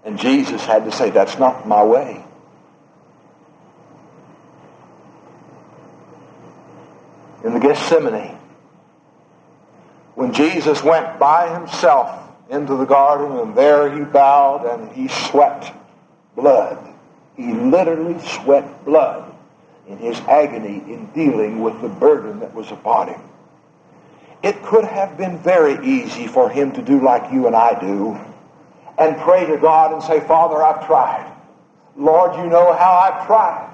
And 0.03 0.19
Jesus 0.19 0.63
had 0.65 0.85
to 0.85 0.91
say, 0.91 1.09
That's 1.09 1.37
not 1.37 1.67
my 1.67 1.83
way. 1.83 2.23
In 7.43 7.53
the 7.53 7.59
Gethsemane, 7.59 8.37
when 10.15 10.33
Jesus 10.33 10.81
went 10.81 11.19
by 11.19 11.53
himself 11.53 12.23
into 12.49 12.75
the 12.75 12.85
garden 12.85 13.37
and 13.37 13.55
there 13.55 13.91
he 13.93 14.03
bowed 14.03 14.65
and 14.65 14.91
he 14.91 15.07
sweat 15.07 15.75
blood. 16.35 16.77
He 17.35 17.53
literally 17.53 18.19
sweat 18.19 18.85
blood 18.85 19.33
in 19.87 19.97
his 19.97 20.19
agony 20.21 20.77
in 20.93 21.07
dealing 21.13 21.61
with 21.61 21.81
the 21.81 21.89
burden 21.89 22.39
that 22.39 22.53
was 22.53 22.71
upon 22.71 23.09
him. 23.09 23.21
It 24.43 24.61
could 24.63 24.83
have 24.83 25.17
been 25.17 25.37
very 25.37 25.83
easy 25.87 26.27
for 26.27 26.49
him 26.49 26.73
to 26.73 26.81
do 26.81 27.01
like 27.01 27.31
you 27.31 27.47
and 27.47 27.55
I 27.55 27.79
do 27.79 28.19
and 28.97 29.17
pray 29.17 29.45
to 29.47 29.57
God 29.57 29.93
and 29.93 30.03
say, 30.03 30.19
Father, 30.19 30.61
I've 30.61 30.85
tried. 30.85 31.31
Lord, 31.95 32.35
you 32.35 32.47
know 32.49 32.73
how 32.73 32.91
I've 32.91 33.25
tried. 33.25 33.73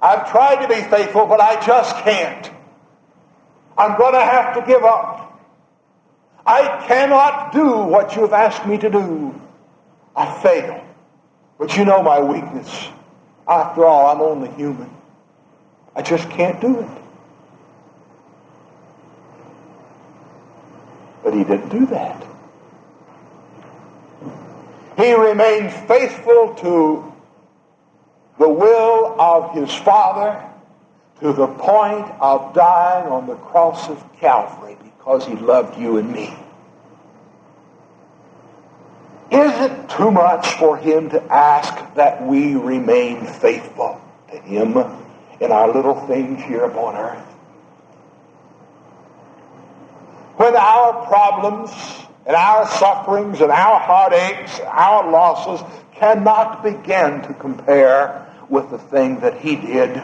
I've 0.00 0.30
tried 0.30 0.62
to 0.62 0.68
be 0.68 0.80
faithful, 0.88 1.26
but 1.26 1.40
I 1.40 1.64
just 1.66 1.96
can't. 1.96 2.50
I'm 3.76 3.98
going 3.98 4.14
to 4.14 4.20
have 4.20 4.54
to 4.54 4.62
give 4.62 4.84
up. 4.84 5.40
I 6.46 6.84
cannot 6.86 7.52
do 7.52 7.78
what 7.78 8.14
you've 8.14 8.32
asked 8.32 8.64
me 8.66 8.78
to 8.78 8.88
do. 8.88 9.38
I 10.14 10.40
fail. 10.40 10.84
But 11.58 11.76
you 11.76 11.84
know 11.84 12.02
my 12.02 12.20
weakness. 12.20 12.88
After 13.46 13.84
all, 13.84 14.06
I'm 14.06 14.20
only 14.20 14.50
human. 14.52 14.90
I 15.96 16.02
just 16.02 16.30
can't 16.30 16.60
do 16.60 16.80
it. 16.80 16.97
But 21.28 21.36
he 21.36 21.44
didn't 21.44 21.68
do 21.68 21.84
that. 21.88 22.24
He 24.96 25.12
remained 25.12 25.70
faithful 25.86 26.54
to 26.54 27.12
the 28.38 28.48
will 28.48 29.20
of 29.20 29.52
his 29.52 29.70
Father 29.74 30.42
to 31.20 31.34
the 31.34 31.46
point 31.46 32.06
of 32.18 32.54
dying 32.54 33.08
on 33.08 33.26
the 33.26 33.34
cross 33.34 33.90
of 33.90 34.02
Calvary 34.18 34.78
because 34.82 35.26
he 35.26 35.34
loved 35.34 35.78
you 35.78 35.98
and 35.98 36.10
me. 36.10 36.34
Is 39.30 39.52
it 39.70 39.90
too 39.90 40.10
much 40.10 40.48
for 40.54 40.78
him 40.78 41.10
to 41.10 41.22
ask 41.24 41.94
that 41.96 42.26
we 42.26 42.54
remain 42.54 43.26
faithful 43.26 44.00
to 44.30 44.38
him 44.38 44.78
in 45.40 45.52
our 45.52 45.70
little 45.70 46.06
things 46.06 46.42
here 46.44 46.64
upon 46.64 46.96
earth? 46.96 47.27
When 50.38 50.54
our 50.54 51.04
problems 51.06 51.72
and 52.24 52.36
our 52.36 52.64
sufferings 52.68 53.40
and 53.40 53.50
our 53.50 53.80
heartaches, 53.80 54.60
our 54.66 55.10
losses 55.10 55.66
cannot 55.96 56.62
begin 56.62 57.20
to 57.22 57.34
compare 57.34 58.24
with 58.48 58.70
the 58.70 58.78
thing 58.78 59.18
that 59.18 59.40
he 59.40 59.56
did 59.56 60.00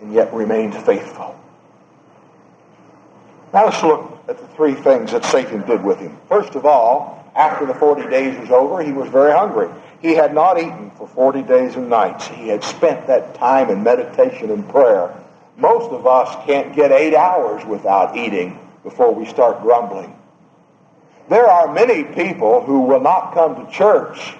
and 0.00 0.12
yet 0.12 0.32
remained 0.34 0.74
faithful. 0.74 1.34
Now 3.54 3.64
let's 3.64 3.82
look 3.82 4.22
at 4.28 4.36
the 4.36 4.46
three 4.48 4.74
things 4.74 5.12
that 5.12 5.24
Satan 5.24 5.66
did 5.66 5.82
with 5.82 5.98
him. 5.98 6.18
First 6.28 6.54
of 6.54 6.66
all, 6.66 7.24
after 7.34 7.64
the 7.64 7.74
40 7.74 8.10
days 8.10 8.38
was 8.38 8.50
over, 8.50 8.82
he 8.82 8.92
was 8.92 9.08
very 9.08 9.32
hungry. 9.32 9.70
He 10.02 10.14
had 10.14 10.34
not 10.34 10.58
eaten 10.58 10.90
for 10.90 11.08
40 11.08 11.40
days 11.42 11.74
and 11.74 11.88
nights. 11.88 12.26
He 12.28 12.48
had 12.48 12.62
spent 12.62 13.06
that 13.06 13.34
time 13.36 13.70
in 13.70 13.82
meditation 13.82 14.50
and 14.50 14.68
prayer. 14.68 15.10
Most 15.56 15.90
of 15.90 16.06
us 16.06 16.36
can't 16.44 16.76
get 16.76 16.92
eight 16.92 17.14
hours 17.14 17.64
without 17.64 18.14
eating 18.14 18.58
before 18.82 19.14
we 19.14 19.26
start 19.26 19.62
grumbling. 19.62 20.14
There 21.28 21.46
are 21.46 21.72
many 21.72 22.04
people 22.04 22.62
who 22.62 22.80
will 22.82 23.00
not 23.00 23.34
come 23.34 23.66
to 23.66 23.72
church 23.72 24.34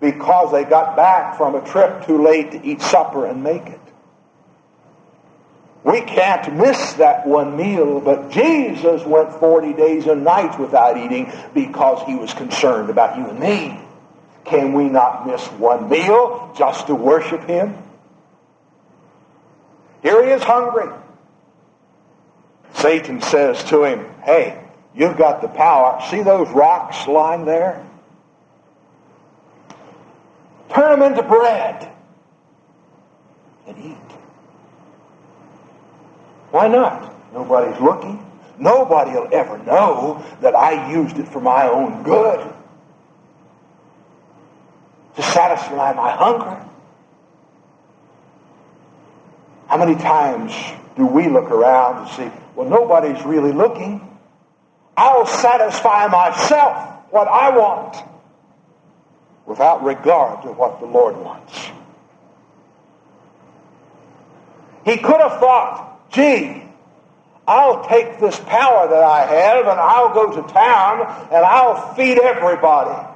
because 0.00 0.50
they 0.50 0.64
got 0.64 0.96
back 0.96 1.36
from 1.36 1.54
a 1.54 1.64
trip 1.64 2.06
too 2.06 2.22
late 2.22 2.50
to 2.52 2.66
eat 2.66 2.82
supper 2.82 3.26
and 3.26 3.42
make 3.42 3.66
it. 3.66 3.80
We 5.84 6.00
can't 6.00 6.54
miss 6.56 6.94
that 6.94 7.26
one 7.26 7.56
meal, 7.56 8.00
but 8.00 8.30
Jesus 8.30 9.04
went 9.04 9.32
40 9.34 9.72
days 9.72 10.06
and 10.06 10.22
nights 10.22 10.56
without 10.58 10.96
eating 10.96 11.32
because 11.54 12.04
he 12.06 12.14
was 12.14 12.32
concerned 12.34 12.88
about 12.90 13.16
you 13.16 13.26
and 13.26 13.38
me. 13.38 13.80
Can 14.44 14.72
we 14.72 14.88
not 14.88 15.26
miss 15.26 15.44
one 15.52 15.88
meal 15.88 16.52
just 16.56 16.88
to 16.88 16.94
worship 16.94 17.44
him? 17.44 17.76
Here 20.02 20.24
he 20.24 20.32
is 20.32 20.42
hungry. 20.42 20.92
Satan 22.82 23.22
says 23.22 23.62
to 23.64 23.84
him, 23.84 24.04
Hey, 24.24 24.60
you've 24.92 25.16
got 25.16 25.40
the 25.40 25.46
power. 25.46 26.02
See 26.10 26.22
those 26.22 26.50
rocks 26.50 27.06
lying 27.06 27.44
there? 27.44 27.86
Turn 30.74 30.98
them 30.98 31.12
into 31.12 31.22
bread 31.22 31.92
and 33.68 33.78
eat. 33.78 34.16
Why 36.50 36.66
not? 36.66 37.14
Nobody's 37.32 37.80
looking. 37.80 38.18
Nobody 38.58 39.12
will 39.12 39.28
ever 39.32 39.58
know 39.58 40.24
that 40.40 40.56
I 40.56 40.90
used 40.90 41.18
it 41.18 41.28
for 41.28 41.40
my 41.40 41.68
own 41.68 42.02
good. 42.02 42.52
To 45.14 45.22
satisfy 45.22 45.92
my 45.92 46.10
hunger. 46.10 46.66
How 49.68 49.76
many 49.76 49.94
times 49.94 50.52
do 50.96 51.06
we 51.06 51.28
look 51.28 51.50
around 51.50 52.06
and 52.06 52.10
see, 52.16 52.41
well, 52.54 52.68
nobody's 52.68 53.22
really 53.24 53.52
looking. 53.52 54.08
I'll 54.96 55.26
satisfy 55.26 56.06
myself 56.08 57.10
what 57.10 57.28
I 57.28 57.56
want 57.56 57.96
without 59.46 59.82
regard 59.82 60.42
to 60.42 60.52
what 60.52 60.80
the 60.80 60.86
Lord 60.86 61.16
wants. 61.16 61.70
He 64.84 64.96
could 64.96 65.20
have 65.20 65.38
thought, 65.38 66.10
gee, 66.10 66.62
I'll 67.46 67.86
take 67.88 68.20
this 68.20 68.38
power 68.40 68.88
that 68.88 69.02
I 69.02 69.26
have 69.26 69.66
and 69.66 69.80
I'll 69.80 70.12
go 70.12 70.30
to 70.30 70.52
town 70.52 71.00
and 71.32 71.44
I'll 71.44 71.94
feed 71.94 72.18
everybody. 72.18 73.08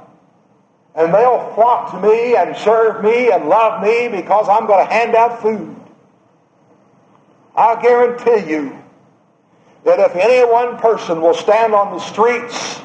And 0.94 1.12
they'll 1.12 1.52
flock 1.54 1.90
to 1.90 2.00
me 2.00 2.36
and 2.36 2.56
serve 2.56 3.04
me 3.04 3.30
and 3.30 3.48
love 3.48 3.82
me 3.82 4.08
because 4.08 4.48
I'm 4.48 4.66
going 4.66 4.86
to 4.86 4.92
hand 4.92 5.14
out 5.14 5.42
food. 5.42 5.76
I'll 7.54 7.80
guarantee 7.80 8.50
you 8.50 8.82
that 9.86 10.00
if 10.00 10.16
any 10.16 10.44
one 10.44 10.76
person 10.78 11.22
will 11.22 11.32
stand 11.32 11.72
on 11.72 11.94
the 11.94 12.00
streets 12.00 12.80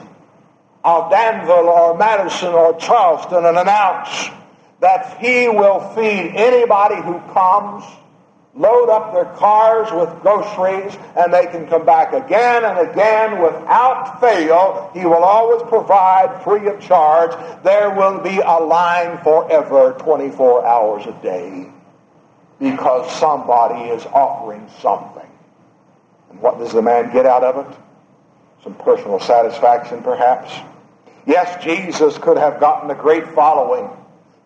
of 0.83 1.09
Danville 1.09 1.67
or 1.67 1.97
Madison 1.97 2.49
or 2.49 2.77
Charleston 2.77 3.43
and 3.43 3.57
announce 3.57 4.29
that 4.81 5.17
he 5.19 5.49
will 5.49 5.79
feed 5.95 6.33
anybody 6.35 7.01
who 7.01 7.19
comes, 7.33 7.83
load 8.53 8.89
up 8.89 9.13
their 9.13 9.33
cars 9.35 9.91
with 9.91 10.21
groceries, 10.21 10.95
and 11.17 11.33
they 11.33 11.47
can 11.47 11.67
come 11.67 11.87
back 11.87 12.13
again 12.13 12.63
and 12.63 12.87
again 12.87 13.41
without 13.41 14.21
fail. 14.21 14.91
He 14.93 15.03
will 15.03 15.23
always 15.23 15.63
provide 15.69 16.43
free 16.43 16.67
of 16.67 16.79
charge. 16.79 17.31
There 17.63 17.89
will 17.89 18.19
be 18.19 18.37
a 18.37 18.59
line 18.59 19.17
forever, 19.23 19.95
24 19.97 20.67
hours 20.67 21.07
a 21.07 21.13
day, 21.23 21.67
because 22.59 23.11
somebody 23.19 23.89
is 23.89 24.05
offering 24.05 24.67
something. 24.81 25.30
And 26.31 26.41
what 26.41 26.57
does 26.57 26.71
the 26.71 26.81
man 26.81 27.11
get 27.13 27.25
out 27.25 27.43
of 27.43 27.67
it? 27.67 27.77
Some 28.63 28.75
personal 28.75 29.19
satisfaction, 29.19 30.01
perhaps. 30.01 30.53
Yes, 31.25 31.63
Jesus 31.63 32.17
could 32.17 32.37
have 32.37 32.59
gotten 32.59 32.89
a 32.89 32.95
great 32.95 33.27
following. 33.33 33.89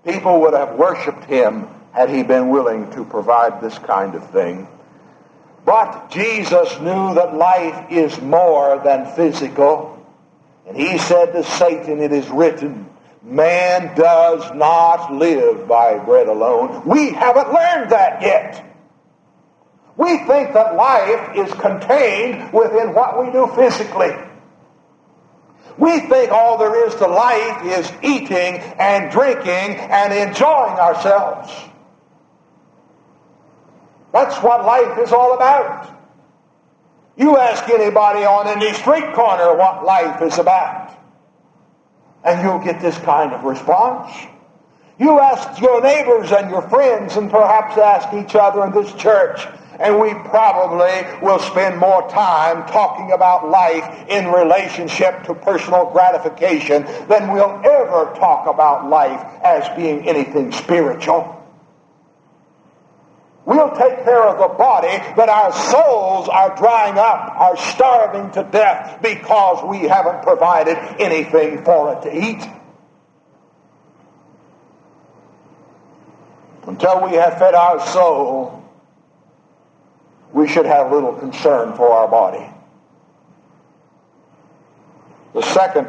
People 0.04 0.41
would 0.41 0.54
have 0.54 0.76
worshiped 0.76 1.24
him 1.26 1.67
had 1.93 2.10
he 2.10 2.24
been 2.24 2.50
willing 2.50 2.91
to 2.91 3.06
provide 3.06 3.62
this 3.62 3.78
kind 3.80 4.15
of 4.15 4.30
thing. 4.32 4.67
But 5.65 6.12
Jesus 6.12 6.80
knew 6.80 7.15
that 7.15 7.36
life 7.36 7.91
is 7.91 8.19
more 8.21 8.82
than 8.84 9.15
physical. 9.15 10.06
And 10.67 10.76
he 10.76 10.98
said 10.98 11.32
to 11.32 11.43
Satan, 11.43 12.02
it 12.02 12.12
is 12.12 12.28
written, 12.30 12.88
man 13.24 13.95
does 13.95 14.54
not 14.54 15.13
live 15.13 15.67
by 15.67 15.98
bread 15.98 16.28
alone. 16.28 16.84
We 16.86 17.12
haven't 17.12 17.52
learned 17.54 17.91
that 17.91 18.21
yet. 18.21 18.63
We 19.98 20.18
think 20.20 20.54
that 20.54 20.76
life 20.76 21.36
is 21.38 21.54
contained 21.54 22.52
within 22.52 22.94
what 22.94 23.24
we 23.24 23.32
do 23.32 23.48
physically. 23.56 24.14
We 25.78 26.00
think 26.02 26.32
all 26.32 26.58
there 26.58 26.88
is 26.88 26.96
to 26.96 27.08
life 27.08 27.66
is 27.66 27.92
eating 28.02 28.62
and 28.80 29.12
drinking 29.12 29.78
and 29.78 30.14
enjoying 30.14 30.80
ourselves. 30.80 31.54
That's 34.12 34.38
what 34.42 34.66
life 34.66 34.98
is 35.00 35.12
all 35.12 35.34
about. 35.34 35.92
You 37.18 37.38
ask 37.38 37.70
anybody 37.70 38.26
on 38.26 38.48
any 38.48 38.74
street 38.74 39.14
corner 39.14 39.56
what 39.56 39.86
life 39.86 40.22
is 40.22 40.38
about, 40.38 40.98
and 42.24 42.42
you'll 42.42 42.60
get 42.60 42.82
this 42.82 42.98
kind 43.00 43.34
of 43.34 43.44
response. 43.44 44.14
You 44.98 45.20
ask 45.20 45.62
your 45.62 45.82
neighbors 45.82 46.32
and 46.32 46.50
your 46.50 46.62
friends, 46.70 47.18
and 47.18 47.30
perhaps 47.30 47.78
ask 47.78 48.14
each 48.14 48.36
other 48.36 48.66
in 48.66 48.72
this 48.72 48.94
church, 48.94 49.46
and 49.80 50.00
we 50.00 50.14
probably 50.30 51.06
will 51.26 51.40
spend 51.40 51.78
more 51.78 52.08
time 52.10 52.68
talking 52.68 53.12
about 53.12 53.50
life 53.50 54.08
in 54.10 54.28
relationship 54.28 55.24
to 55.24 55.34
personal 55.34 55.90
gratification 55.92 56.84
than 57.08 57.32
we'll 57.32 57.62
ever 57.66 58.14
talk 58.16 58.48
about 58.48 58.90
life 58.90 59.22
as 59.44 59.68
being 59.76 60.08
anything 60.08 60.52
spiritual. 60.52 61.32
We'll 63.46 63.76
take 63.76 64.04
care 64.04 64.24
of 64.24 64.40
the 64.40 64.56
body, 64.58 64.98
but 65.16 65.30
our 65.30 65.54
souls 65.54 66.28
are 66.30 66.56
drying 66.56 66.98
up, 66.98 67.40
are 67.40 67.56
starving 67.58 68.32
to 68.32 68.44
death 68.52 69.00
because 69.04 69.64
we 69.64 69.88
haven't 69.88 70.24
provided 70.24 70.78
anything 71.00 71.64
for 71.64 71.94
it 71.94 72.02
to 72.04 72.18
eat. 72.18 72.44
Until 76.66 77.04
we 77.08 77.16
have 77.18 77.38
fed 77.38 77.54
our 77.54 77.80
soul, 77.88 78.64
we 80.36 80.50
should 80.50 80.65
have 80.65 80.91
little 80.91 81.13
concern 81.13 81.74
for 81.78 81.89
our 81.89 82.10
body. 82.10 82.45
The 85.34 85.41
second 85.41 85.88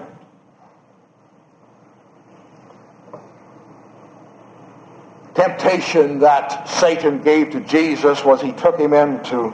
temptation 5.35 6.21
that 6.21 6.69
Satan 6.69 7.23
gave 7.23 7.51
to 7.51 7.61
Jesus 7.61 8.25
was 8.25 8.41
he 8.41 8.53
took 8.53 8.79
him 8.79 8.93
into 8.93 9.53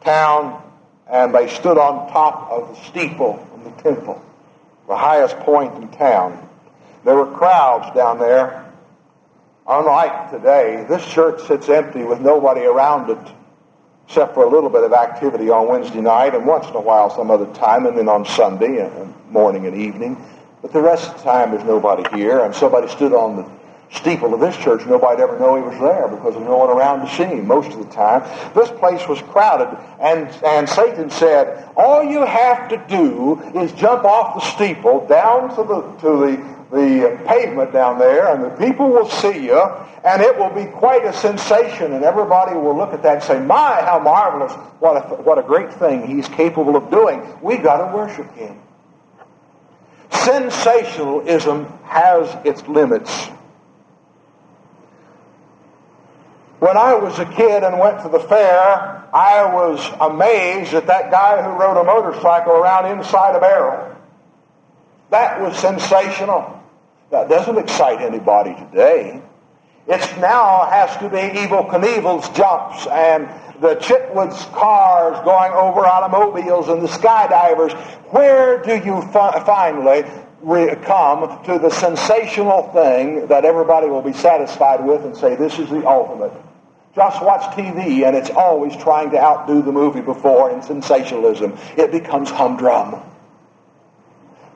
town 0.00 0.62
and 1.06 1.34
they 1.34 1.46
stood 1.48 1.76
on 1.76 2.10
top 2.10 2.50
of 2.50 2.74
the 2.74 2.82
steeple 2.84 3.46
in 3.56 3.64
the 3.64 3.82
temple, 3.82 4.24
the 4.88 4.96
highest 4.96 5.36
point 5.40 5.74
in 5.82 5.88
town. 5.90 6.48
There 7.04 7.14
were 7.14 7.30
crowds 7.30 7.94
down 7.94 8.18
there. 8.18 8.72
Unlike 9.68 10.30
today, 10.30 10.86
this 10.88 11.04
church 11.12 11.46
sits 11.46 11.68
empty 11.68 12.04
with 12.04 12.22
nobody 12.22 12.62
around 12.62 13.10
it 13.10 13.34
except 14.06 14.34
for 14.34 14.44
a 14.44 14.48
little 14.48 14.70
bit 14.70 14.84
of 14.84 14.92
activity 14.92 15.50
on 15.50 15.68
Wednesday 15.68 16.00
night 16.00 16.34
and 16.34 16.46
once 16.46 16.66
in 16.68 16.74
a 16.74 16.80
while 16.80 17.10
some 17.10 17.30
other 17.30 17.46
time, 17.54 17.86
and 17.86 17.96
then 17.96 18.08
on 18.08 18.24
Sunday, 18.24 18.78
and 18.78 19.14
morning 19.30 19.66
and 19.66 19.76
evening. 19.76 20.16
But 20.62 20.72
the 20.72 20.80
rest 20.80 21.10
of 21.10 21.16
the 21.16 21.22
time 21.22 21.50
there's 21.50 21.64
nobody 21.64 22.04
here, 22.16 22.44
and 22.44 22.54
somebody 22.54 22.88
stood 22.88 23.12
on 23.12 23.36
the 23.36 23.46
steeple 23.94 24.34
of 24.34 24.40
this 24.40 24.56
church, 24.56 24.84
nobody'd 24.86 25.22
ever 25.22 25.38
know 25.38 25.56
he 25.56 25.62
was 25.62 25.78
there 25.78 26.08
because 26.08 26.34
there's 26.34 26.46
no 26.46 26.56
one 26.56 26.70
around 26.70 27.06
to 27.06 27.14
see 27.14 27.24
him 27.24 27.46
most 27.46 27.70
of 27.72 27.78
the 27.78 27.92
time. 27.92 28.22
This 28.54 28.70
place 28.70 29.06
was 29.08 29.20
crowded, 29.22 29.76
and, 30.00 30.28
and 30.44 30.68
Satan 30.68 31.10
said, 31.10 31.68
all 31.76 32.02
you 32.02 32.24
have 32.24 32.68
to 32.70 32.76
do 32.88 33.40
is 33.54 33.72
jump 33.72 34.04
off 34.04 34.34
the 34.34 34.40
steeple 34.40 35.06
down 35.06 35.50
to 35.50 35.62
the, 35.62 35.82
to 36.00 36.18
the, 36.18 36.53
the 36.70 37.20
pavement 37.26 37.72
down 37.72 37.98
there, 37.98 38.34
and 38.34 38.44
the 38.44 38.50
people 38.64 38.88
will 38.88 39.08
see 39.08 39.44
you, 39.44 39.60
and 40.04 40.22
it 40.22 40.36
will 40.36 40.50
be 40.50 40.66
quite 40.66 41.04
a 41.04 41.12
sensation, 41.12 41.92
and 41.92 42.04
everybody 42.04 42.54
will 42.54 42.76
look 42.76 42.92
at 42.92 43.02
that 43.02 43.14
and 43.14 43.22
say, 43.22 43.40
my, 43.40 43.80
how 43.82 43.98
marvelous, 43.98 44.52
what 44.80 44.96
a, 44.96 45.22
what 45.22 45.38
a 45.38 45.42
great 45.42 45.72
thing 45.74 46.06
he's 46.06 46.28
capable 46.28 46.76
of 46.76 46.90
doing. 46.90 47.22
we 47.42 47.56
got 47.56 47.86
to 47.86 47.96
worship 47.96 48.30
him. 48.34 48.60
Sensationalism 50.10 51.66
has 51.84 52.36
its 52.46 52.66
limits. 52.68 53.28
When 56.60 56.78
I 56.78 56.94
was 56.94 57.18
a 57.18 57.26
kid 57.26 57.62
and 57.62 57.78
went 57.78 58.00
to 58.02 58.08
the 58.08 58.20
fair, 58.20 59.04
I 59.12 59.44
was 59.52 59.86
amazed 60.00 60.72
at 60.72 60.86
that 60.86 61.10
guy 61.10 61.42
who 61.42 61.50
rode 61.50 61.78
a 61.78 61.84
motorcycle 61.84 62.52
around 62.52 62.86
inside 62.98 63.36
a 63.36 63.40
barrel. 63.40 63.93
That 65.14 65.40
was 65.40 65.56
sensational. 65.56 66.60
That 67.12 67.28
doesn't 67.28 67.56
excite 67.56 68.00
anybody 68.00 68.52
today. 68.56 69.22
It 69.86 70.00
now 70.18 70.68
has 70.68 70.96
to 70.96 71.08
be 71.08 71.18
Evel 71.38 71.70
Knievel's 71.70 72.28
jumps 72.36 72.88
and 72.88 73.28
the 73.60 73.76
Chitwood's 73.76 74.44
cars 74.46 75.24
going 75.24 75.52
over 75.52 75.86
automobiles 75.86 76.68
and 76.68 76.82
the 76.82 76.88
skydivers. 76.88 77.74
Where 78.12 78.60
do 78.64 78.74
you 78.84 79.02
fi- 79.12 79.38
finally 79.46 80.02
re- 80.42 80.74
come 80.82 81.44
to 81.44 81.60
the 81.60 81.70
sensational 81.70 82.72
thing 82.72 83.28
that 83.28 83.44
everybody 83.44 83.86
will 83.86 84.02
be 84.02 84.14
satisfied 84.14 84.84
with 84.84 85.04
and 85.04 85.16
say, 85.16 85.36
this 85.36 85.60
is 85.60 85.70
the 85.70 85.86
ultimate? 85.86 86.32
Just 86.96 87.22
watch 87.22 87.56
TV 87.56 88.04
and 88.04 88.16
it's 88.16 88.30
always 88.30 88.76
trying 88.78 89.12
to 89.12 89.18
outdo 89.22 89.62
the 89.62 89.70
movie 89.70 90.00
before 90.00 90.50
in 90.50 90.60
sensationalism. 90.60 91.56
It 91.76 91.92
becomes 91.92 92.30
humdrum. 92.30 93.00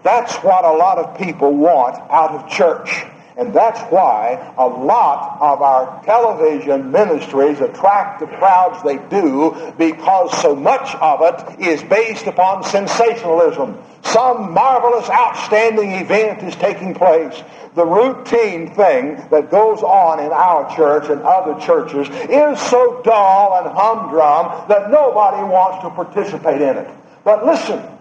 That's 0.02 0.34
what 0.36 0.64
a 0.64 0.72
lot 0.72 0.98
of 0.98 1.18
people 1.18 1.54
want 1.56 1.96
out 2.10 2.30
of 2.30 2.48
church. 2.48 3.04
And 3.38 3.54
that's 3.54 3.80
why 3.92 4.52
a 4.58 4.66
lot 4.66 5.38
of 5.40 5.62
our 5.62 6.02
television 6.04 6.90
ministries 6.90 7.60
attract 7.60 8.18
the 8.18 8.26
crowds 8.26 8.82
they 8.82 8.98
do 9.08 9.72
because 9.78 10.36
so 10.42 10.56
much 10.56 10.92
of 10.96 11.20
it 11.22 11.60
is 11.60 11.80
based 11.84 12.26
upon 12.26 12.64
sensationalism. 12.64 13.78
Some 14.02 14.52
marvelous, 14.52 15.08
outstanding 15.08 15.92
event 15.92 16.42
is 16.42 16.56
taking 16.56 16.94
place. 16.94 17.40
The 17.76 17.86
routine 17.86 18.74
thing 18.74 19.24
that 19.30 19.52
goes 19.52 19.84
on 19.84 20.18
in 20.18 20.32
our 20.32 20.74
church 20.74 21.08
and 21.08 21.22
other 21.22 21.60
churches 21.64 22.08
is 22.08 22.60
so 22.68 23.00
dull 23.04 23.62
and 23.62 23.72
humdrum 23.72 24.68
that 24.68 24.90
nobody 24.90 25.44
wants 25.44 25.84
to 25.84 25.90
participate 25.90 26.60
in 26.60 26.76
it. 26.76 26.90
But 27.22 27.46
listen, 27.46 27.97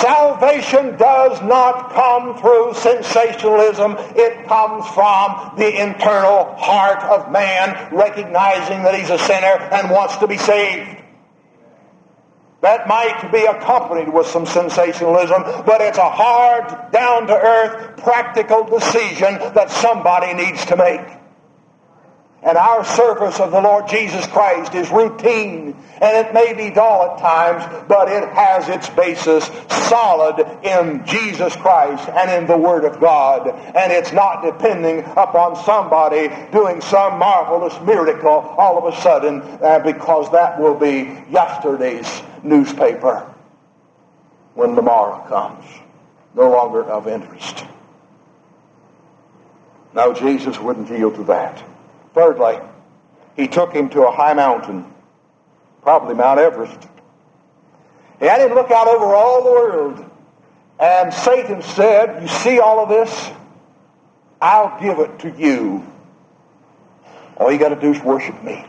Salvation 0.00 0.96
does 0.96 1.40
not 1.42 1.92
come 1.92 2.38
through 2.38 2.74
sensationalism. 2.74 3.96
It 4.16 4.46
comes 4.46 4.86
from 4.88 5.54
the 5.56 5.82
internal 5.82 6.54
heart 6.56 7.02
of 7.04 7.32
man 7.32 7.94
recognizing 7.94 8.82
that 8.82 8.94
he's 8.94 9.10
a 9.10 9.18
sinner 9.18 9.58
and 9.72 9.90
wants 9.90 10.16
to 10.18 10.26
be 10.26 10.36
saved. 10.36 11.02
That 12.62 12.88
might 12.88 13.30
be 13.32 13.44
accompanied 13.44 14.12
with 14.12 14.26
some 14.26 14.46
sensationalism, 14.46 15.42
but 15.64 15.80
it's 15.80 15.98
a 15.98 16.10
hard, 16.10 16.90
down-to-earth, 16.90 17.98
practical 17.98 18.64
decision 18.64 19.38
that 19.54 19.70
somebody 19.70 20.34
needs 20.34 20.64
to 20.66 20.76
make. 20.76 21.25
And 22.46 22.56
our 22.56 22.84
service 22.84 23.40
of 23.40 23.50
the 23.50 23.60
Lord 23.60 23.88
Jesus 23.88 24.24
Christ 24.28 24.72
is 24.76 24.88
routine, 24.92 25.74
and 26.00 26.26
it 26.26 26.32
may 26.32 26.52
be 26.52 26.72
dull 26.72 27.10
at 27.10 27.18
times, 27.18 27.84
but 27.88 28.06
it 28.06 28.22
has 28.28 28.68
its 28.68 28.88
basis 28.90 29.50
solid 29.88 30.38
in 30.62 31.04
Jesus 31.04 31.56
Christ 31.56 32.08
and 32.08 32.30
in 32.30 32.46
the 32.46 32.56
Word 32.56 32.84
of 32.84 33.00
God. 33.00 33.48
And 33.48 33.90
it's 33.90 34.12
not 34.12 34.44
depending 34.44 35.00
upon 35.00 35.56
somebody 35.64 36.28
doing 36.52 36.80
some 36.80 37.18
marvelous 37.18 37.74
miracle 37.80 38.30
all 38.30 38.78
of 38.78 38.94
a 38.94 39.00
sudden, 39.00 39.42
uh, 39.42 39.80
because 39.80 40.30
that 40.30 40.60
will 40.60 40.76
be 40.76 41.20
yesterday's 41.28 42.22
newspaper 42.44 43.28
when 44.54 44.76
tomorrow 44.76 45.26
comes. 45.28 45.64
No 46.36 46.48
longer 46.48 46.84
of 46.84 47.08
interest. 47.08 47.64
No, 49.94 50.14
Jesus 50.14 50.60
wouldn't 50.60 50.90
yield 50.90 51.16
to 51.16 51.24
that. 51.24 51.75
Thirdly, 52.16 52.58
he 53.36 53.46
took 53.46 53.74
him 53.74 53.90
to 53.90 54.08
a 54.08 54.10
high 54.10 54.32
mountain, 54.32 54.90
probably 55.82 56.14
Mount 56.14 56.40
Everest. 56.40 56.88
He 58.18 58.24
had 58.24 58.40
him 58.40 58.54
look 58.54 58.70
out 58.70 58.88
over 58.88 59.14
all 59.14 59.44
the 59.44 59.50
world. 59.50 60.10
And 60.80 61.12
Satan 61.12 61.60
said, 61.60 62.22
You 62.22 62.28
see 62.28 62.58
all 62.58 62.80
of 62.80 62.88
this? 62.88 63.30
I'll 64.40 64.80
give 64.80 64.98
it 64.98 65.18
to 65.20 65.30
you. 65.30 65.84
All 67.36 67.52
you 67.52 67.58
got 67.58 67.68
to 67.68 67.80
do 67.80 67.92
is 67.92 68.02
worship 68.02 68.42
me. 68.42 68.64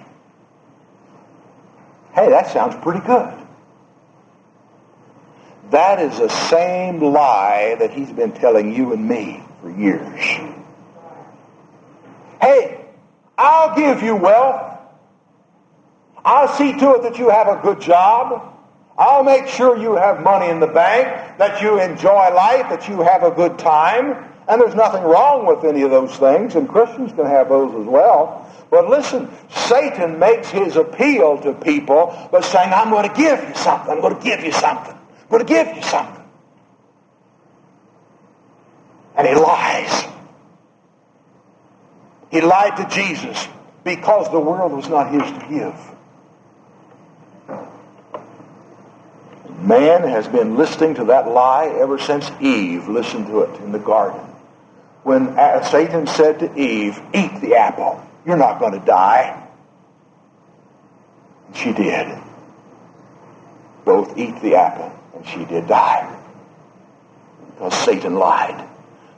Hey, 2.14 2.30
that 2.30 2.48
sounds 2.52 2.76
pretty 2.84 3.00
good. 3.00 3.34
That 5.70 6.02
is 6.02 6.18
the 6.18 6.30
same 6.30 7.00
lie 7.00 7.76
that 7.80 7.92
he's 7.92 8.12
been 8.12 8.34
telling 8.34 8.76
you 8.76 8.92
and 8.92 9.08
me 9.08 9.42
for 9.62 9.72
years. 9.72 10.20
Hey, 12.42 12.78
I'll 13.38 13.67
give 13.78 14.04
you 14.04 14.16
wealth. 14.16 14.78
I'll 16.26 16.50
see 16.50 16.78
to 16.78 16.96
it 16.96 17.04
that 17.04 17.18
you 17.18 17.30
have 17.30 17.48
a 17.48 17.62
good 17.62 17.80
job. 17.80 18.54
I'll 18.98 19.24
make 19.24 19.48
sure 19.48 19.78
you 19.78 19.96
have 19.96 20.22
money 20.22 20.50
in 20.50 20.60
the 20.60 20.68
bank, 20.68 21.38
that 21.38 21.62
you 21.62 21.80
enjoy 21.80 22.34
life, 22.34 22.68
that 22.70 22.90
you 22.90 23.02
have 23.02 23.24
a 23.24 23.32
good 23.32 23.58
time. 23.58 24.26
And 24.50 24.60
there's 24.60 24.76
nothing 24.76 25.04
wrong 25.04 25.46
with 25.46 25.64
any 25.64 25.84
of 25.84 25.92
those 25.92 26.16
things, 26.18 26.56
and 26.56 26.68
Christians 26.68 27.14
can 27.14 27.26
have 27.26 27.50
those 27.50 27.74
as 27.80 27.88
well. 27.88 28.44
But 28.70 28.90
listen, 28.90 29.30
Satan 29.50 30.20
makes 30.20 30.50
his 30.50 30.76
appeal 30.76 31.40
to 31.42 31.54
people 31.54 32.30
by 32.32 32.42
saying, 32.42 32.74
I'm 32.74 32.90
going 32.90 33.08
to 33.08 33.16
give 33.16 33.42
you 33.48 33.56
something. 33.56 33.92
I'm 33.92 34.02
going 34.02 34.18
to 34.18 34.24
give 34.24 34.44
you 34.44 34.52
something. 34.52 34.94
I'm 34.94 35.30
going 35.30 35.46
to 35.46 35.54
give 35.54 35.76
you 35.76 35.84
something. 35.84 36.24
And 39.16 39.28
he 39.28 39.36
lies. 39.36 40.06
He 42.32 42.42
lied 42.42 42.76
to 42.78 42.88
Jesus 42.94 43.48
because 43.88 44.30
the 44.32 44.40
world 44.40 44.74
was 44.74 44.90
not 44.90 45.10
his 45.10 45.22
to 45.22 45.48
give. 45.50 45.74
Man 49.62 50.04
has 50.04 50.28
been 50.28 50.58
listening 50.58 50.94
to 50.96 51.06
that 51.06 51.30
lie 51.30 51.68
ever 51.80 51.98
since 51.98 52.30
Eve 52.42 52.90
listened 52.90 53.28
to 53.28 53.42
it 53.42 53.62
in 53.62 53.72
the 53.72 53.80
garden. 53.80 54.20
When 55.04 55.34
Satan 55.64 56.06
said 56.06 56.40
to 56.40 56.54
Eve, 56.60 57.02
Eat 57.14 57.40
the 57.40 57.56
apple, 57.56 58.06
you're 58.26 58.36
not 58.36 58.60
going 58.60 58.74
to 58.74 58.86
die. 58.86 59.42
And 61.48 61.56
she 61.56 61.72
did. 61.72 62.14
Both 63.86 64.18
eat 64.18 64.42
the 64.42 64.56
apple, 64.56 64.92
and 65.16 65.26
she 65.26 65.46
did 65.46 65.66
die. 65.66 66.14
Because 67.54 67.74
Satan 67.86 68.16
lied. 68.16 68.68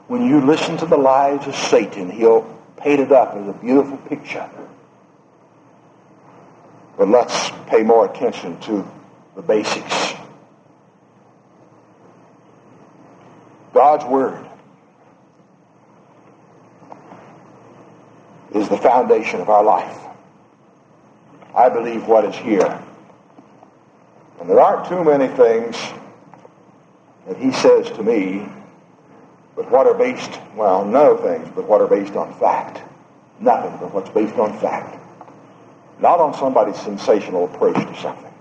When 0.06 0.24
you 0.24 0.40
listen 0.40 0.76
to 0.76 0.86
the 0.86 0.96
lies 0.96 1.44
of 1.48 1.56
Satan, 1.56 2.08
he'll 2.08 2.59
paint 2.82 3.00
it 3.00 3.12
up 3.12 3.34
as 3.34 3.48
a 3.48 3.52
beautiful 3.52 3.96
picture. 3.98 4.48
But 6.96 7.08
let's 7.08 7.50
pay 7.66 7.82
more 7.82 8.06
attention 8.06 8.60
to 8.60 8.86
the 9.34 9.42
basics. 9.42 10.14
God's 13.72 14.04
Word 14.04 14.46
is 18.52 18.68
the 18.68 18.76
foundation 18.76 19.40
of 19.40 19.48
our 19.48 19.62
life. 19.62 19.98
I 21.54 21.68
believe 21.68 22.06
what 22.06 22.24
is 22.24 22.34
here. 22.34 22.82
And 24.40 24.48
there 24.48 24.60
aren't 24.60 24.88
too 24.88 25.04
many 25.04 25.28
things 25.36 25.76
that 27.26 27.36
he 27.36 27.52
says 27.52 27.90
to 27.90 28.02
me, 28.02 28.46
but 29.60 29.70
what 29.70 29.86
are 29.86 29.92
based, 29.92 30.40
well, 30.56 30.86
no 30.86 31.18
things, 31.18 31.46
but 31.54 31.68
what 31.68 31.82
are 31.82 31.86
based 31.86 32.16
on 32.16 32.32
fact. 32.40 32.80
Nothing 33.40 33.76
but 33.78 33.92
what's 33.92 34.08
based 34.08 34.36
on 34.36 34.58
fact. 34.58 34.96
Not 35.98 36.18
on 36.18 36.32
somebody's 36.32 36.80
sensational 36.80 37.44
approach 37.44 37.74
to 37.74 38.00
something. 38.00 38.32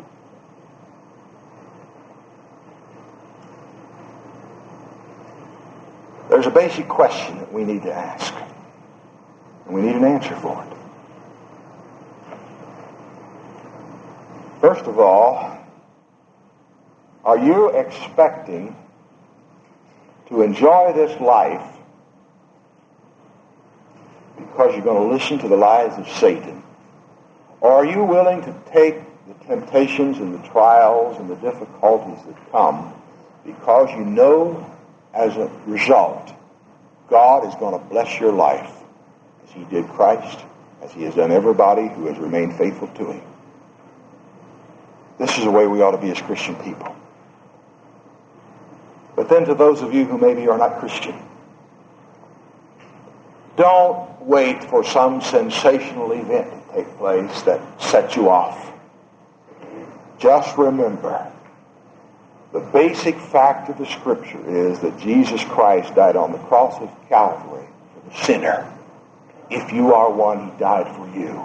There's 6.29 6.45
a 6.45 6.51
basic 6.51 6.88
question 6.88 7.38
that 7.39 7.51
we 7.51 7.65
need 7.65 7.84
to 7.84 7.91
ask. 7.91 8.34
And 9.65 9.75
we 9.75 9.82
need 9.82 9.97
an 9.97 10.05
answer 10.05 10.38
for 10.38 10.63
it. 10.63 10.73
First 14.62 14.86
of 14.86 14.97
all, 14.97 15.58
are 17.25 17.38
you 17.38 17.71
expecting 17.71 18.73
to 20.29 20.41
enjoy 20.41 20.93
this 20.93 21.19
life 21.19 21.75
because 24.37 24.73
you're 24.73 24.83
going 24.83 25.09
to 25.09 25.13
listen 25.13 25.39
to 25.39 25.47
the 25.47 25.57
lies 25.57 25.97
of 25.97 26.09
Satan? 26.17 26.63
Or 27.61 27.71
are 27.71 27.85
you 27.85 28.03
willing 28.03 28.41
to 28.43 28.55
take 28.71 28.95
the 29.27 29.45
temptations 29.45 30.17
and 30.19 30.33
the 30.33 30.47
trials 30.49 31.17
and 31.19 31.29
the 31.29 31.35
difficulties 31.35 32.23
that 32.25 32.51
come 32.51 32.93
because 33.45 33.89
you 33.91 34.05
know 34.05 34.65
as 35.13 35.35
a 35.37 35.51
result 35.65 36.33
God 37.09 37.47
is 37.47 37.55
going 37.55 37.77
to 37.77 37.85
bless 37.85 38.19
your 38.19 38.31
life 38.31 38.71
as 39.43 39.51
he 39.51 39.63
did 39.65 39.87
Christ, 39.89 40.39
as 40.81 40.91
he 40.91 41.03
has 41.03 41.15
done 41.15 41.31
everybody 41.31 41.87
who 41.87 42.05
has 42.05 42.17
remained 42.17 42.55
faithful 42.55 42.87
to 42.87 43.11
him. 43.11 43.21
This 45.17 45.37
is 45.37 45.43
the 45.43 45.51
way 45.51 45.67
we 45.67 45.81
ought 45.81 45.91
to 45.91 45.97
be 45.97 46.11
as 46.11 46.21
Christian 46.21 46.55
people. 46.55 46.95
But 49.19 49.27
then 49.27 49.43
to 49.47 49.53
those 49.53 49.82
of 49.82 49.93
you 49.93 50.05
who 50.05 50.17
maybe 50.17 50.47
are 50.47 50.58
not 50.58 50.79
Christian, 50.79 51.13
Don't 53.58 54.10
wait 54.21 54.63
for 54.63 54.82
some 54.82 55.19
sensational 55.19 56.13
event 56.13 56.49
to 56.49 56.73
take 56.73 56.88
place 56.97 57.41
that 57.41 57.60
sets 57.82 58.15
you 58.15 58.29
off. 58.29 58.71
Just 60.19 60.58
remember 60.58 61.29
the 62.53 62.62
basic 62.62 63.19
fact 63.19 63.67
of 63.67 63.77
the 63.77 63.86
Scripture 63.88 64.39
is 64.47 64.79
that 64.79 64.97
Jesus 64.97 65.43
Christ 65.43 65.93
died 65.95 66.15
on 66.15 66.32
the 66.32 66.38
cross 66.38 66.82
of 66.82 66.89
Calvary 67.10 67.67
for 67.93 68.10
the 68.10 68.15
sinner. 68.23 68.73
If 69.49 69.73
you 69.73 69.93
are 69.93 70.10
one, 70.10 70.49
he 70.49 70.60
died 70.60 70.95
for 70.95 71.10
you. 71.10 71.43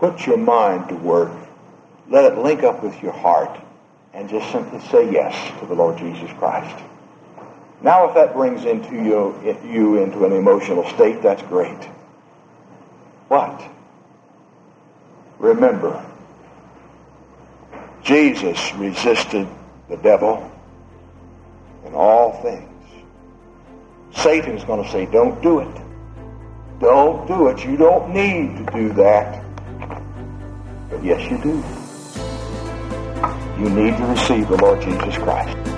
Put 0.00 0.26
your 0.26 0.36
mind 0.36 0.90
to 0.90 0.96
work. 0.96 1.32
Let 2.10 2.30
it 2.30 2.36
link 2.36 2.62
up 2.62 2.82
with 2.82 3.02
your 3.02 3.12
heart 3.12 3.58
and 4.18 4.28
just 4.28 4.50
simply 4.50 4.80
say 4.90 5.12
yes 5.12 5.60
to 5.60 5.66
the 5.66 5.74
Lord 5.74 5.96
Jesus 5.96 6.28
Christ. 6.38 6.76
Now, 7.82 8.08
if 8.08 8.14
that 8.16 8.34
brings 8.34 8.64
into 8.64 8.92
you, 8.96 9.56
you 9.64 10.02
into 10.02 10.24
an 10.24 10.32
emotional 10.32 10.84
state, 10.88 11.22
that's 11.22 11.42
great. 11.42 11.78
But 13.28 13.62
remember, 15.38 16.04
Jesus 18.02 18.74
resisted 18.74 19.46
the 19.88 19.96
devil 19.98 20.50
in 21.86 21.94
all 21.94 22.42
things. 22.42 22.64
Satan's 24.16 24.64
going 24.64 24.82
to 24.82 24.90
say, 24.90 25.06
don't 25.06 25.40
do 25.44 25.60
it. 25.60 25.82
Don't 26.80 27.28
do 27.28 27.46
it. 27.46 27.64
You 27.64 27.76
don't 27.76 28.12
need 28.12 28.66
to 28.66 28.72
do 28.72 28.92
that. 28.94 29.44
But 30.90 31.04
yes, 31.04 31.30
you 31.30 31.38
do. 31.38 31.62
You 33.58 33.68
need 33.70 33.96
to 33.96 34.04
receive 34.04 34.48
the 34.48 34.56
Lord 34.56 34.80
Jesus 34.80 35.18
Christ. 35.18 35.77